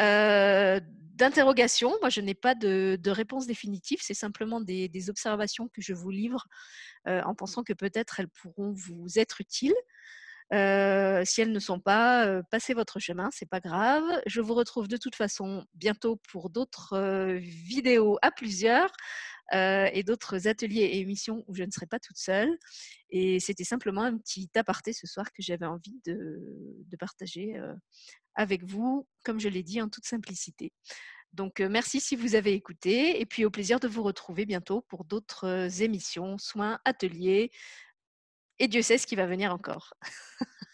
euh, 0.00 0.78
d'interrogations. 1.14 1.96
Moi, 2.00 2.10
je 2.10 2.20
n'ai 2.20 2.34
pas 2.34 2.54
de, 2.54 2.98
réponse 3.06 3.46
définitive, 3.46 3.98
c'est 4.02 4.14
simplement 4.14 4.60
des, 4.60 4.90
observations 5.08 5.68
que 5.68 5.80
je 5.80 5.94
vous 5.94 6.10
livre 6.10 6.44
euh, 7.08 7.22
en 7.22 7.34
pensant 7.34 7.62
que 7.62 7.72
peut-être 7.72 8.20
elles 8.20 8.28
pourront 8.28 8.72
vous 8.72 9.18
être 9.18 9.40
utiles. 9.40 9.74
Euh, 10.52 11.22
si 11.24 11.40
elles 11.40 11.52
ne 11.52 11.58
sont 11.58 11.80
pas, 11.80 12.42
passez 12.50 12.74
votre 12.74 12.98
chemin, 12.98 13.30
c'est 13.32 13.48
pas 13.48 13.60
grave. 13.60 14.04
Je 14.26 14.40
vous 14.40 14.54
retrouve 14.54 14.88
de 14.88 14.96
toute 14.96 15.14
façon 15.14 15.64
bientôt 15.74 16.20
pour 16.30 16.50
d'autres 16.50 17.38
vidéos 17.38 18.18
à 18.22 18.30
plusieurs. 18.30 18.92
Euh, 19.54 19.90
et 19.92 20.02
d'autres 20.02 20.48
ateliers 20.48 20.82
et 20.82 21.00
émissions 21.00 21.44
où 21.46 21.54
je 21.54 21.62
ne 21.62 21.70
serai 21.70 21.86
pas 21.86 21.98
toute 21.98 22.16
seule. 22.16 22.56
Et 23.10 23.38
c'était 23.38 23.64
simplement 23.64 24.02
un 24.02 24.16
petit 24.16 24.48
aparté 24.54 24.94
ce 24.94 25.06
soir 25.06 25.30
que 25.30 25.42
j'avais 25.42 25.66
envie 25.66 26.00
de, 26.06 26.40
partager 26.98 27.56
euh, 27.58 27.74
avec 28.34 28.64
vous, 28.64 29.06
comme 29.24 29.40
je 29.40 29.48
l'ai 29.48 29.62
dit, 29.62 29.82
en 29.82 29.88
toute 29.88 30.06
simplicité. 30.06 30.72
Donc, 31.34 31.60
euh, 31.60 31.68
merci 31.68 32.00
si 32.00 32.16
vous 32.16 32.34
avez 32.34 32.54
écouté 32.54 33.20
et 33.20 33.26
puis 33.26 33.44
au 33.44 33.50
plaisir 33.50 33.78
de 33.78 33.88
vous 33.88 34.02
retrouver 34.02 34.46
bientôt 34.46 34.82
pour 34.88 35.04
d'autres 35.04 35.82
émissions, 35.82 36.38
soins, 36.38 36.78
ateliers 36.86 37.50
Et 38.58 38.68
Dieu 38.68 38.82
sait 38.82 38.98
ce 38.98 39.06
qui 39.06 39.16
va 39.16 39.26
venir 39.26 39.52
encore. 39.52 39.94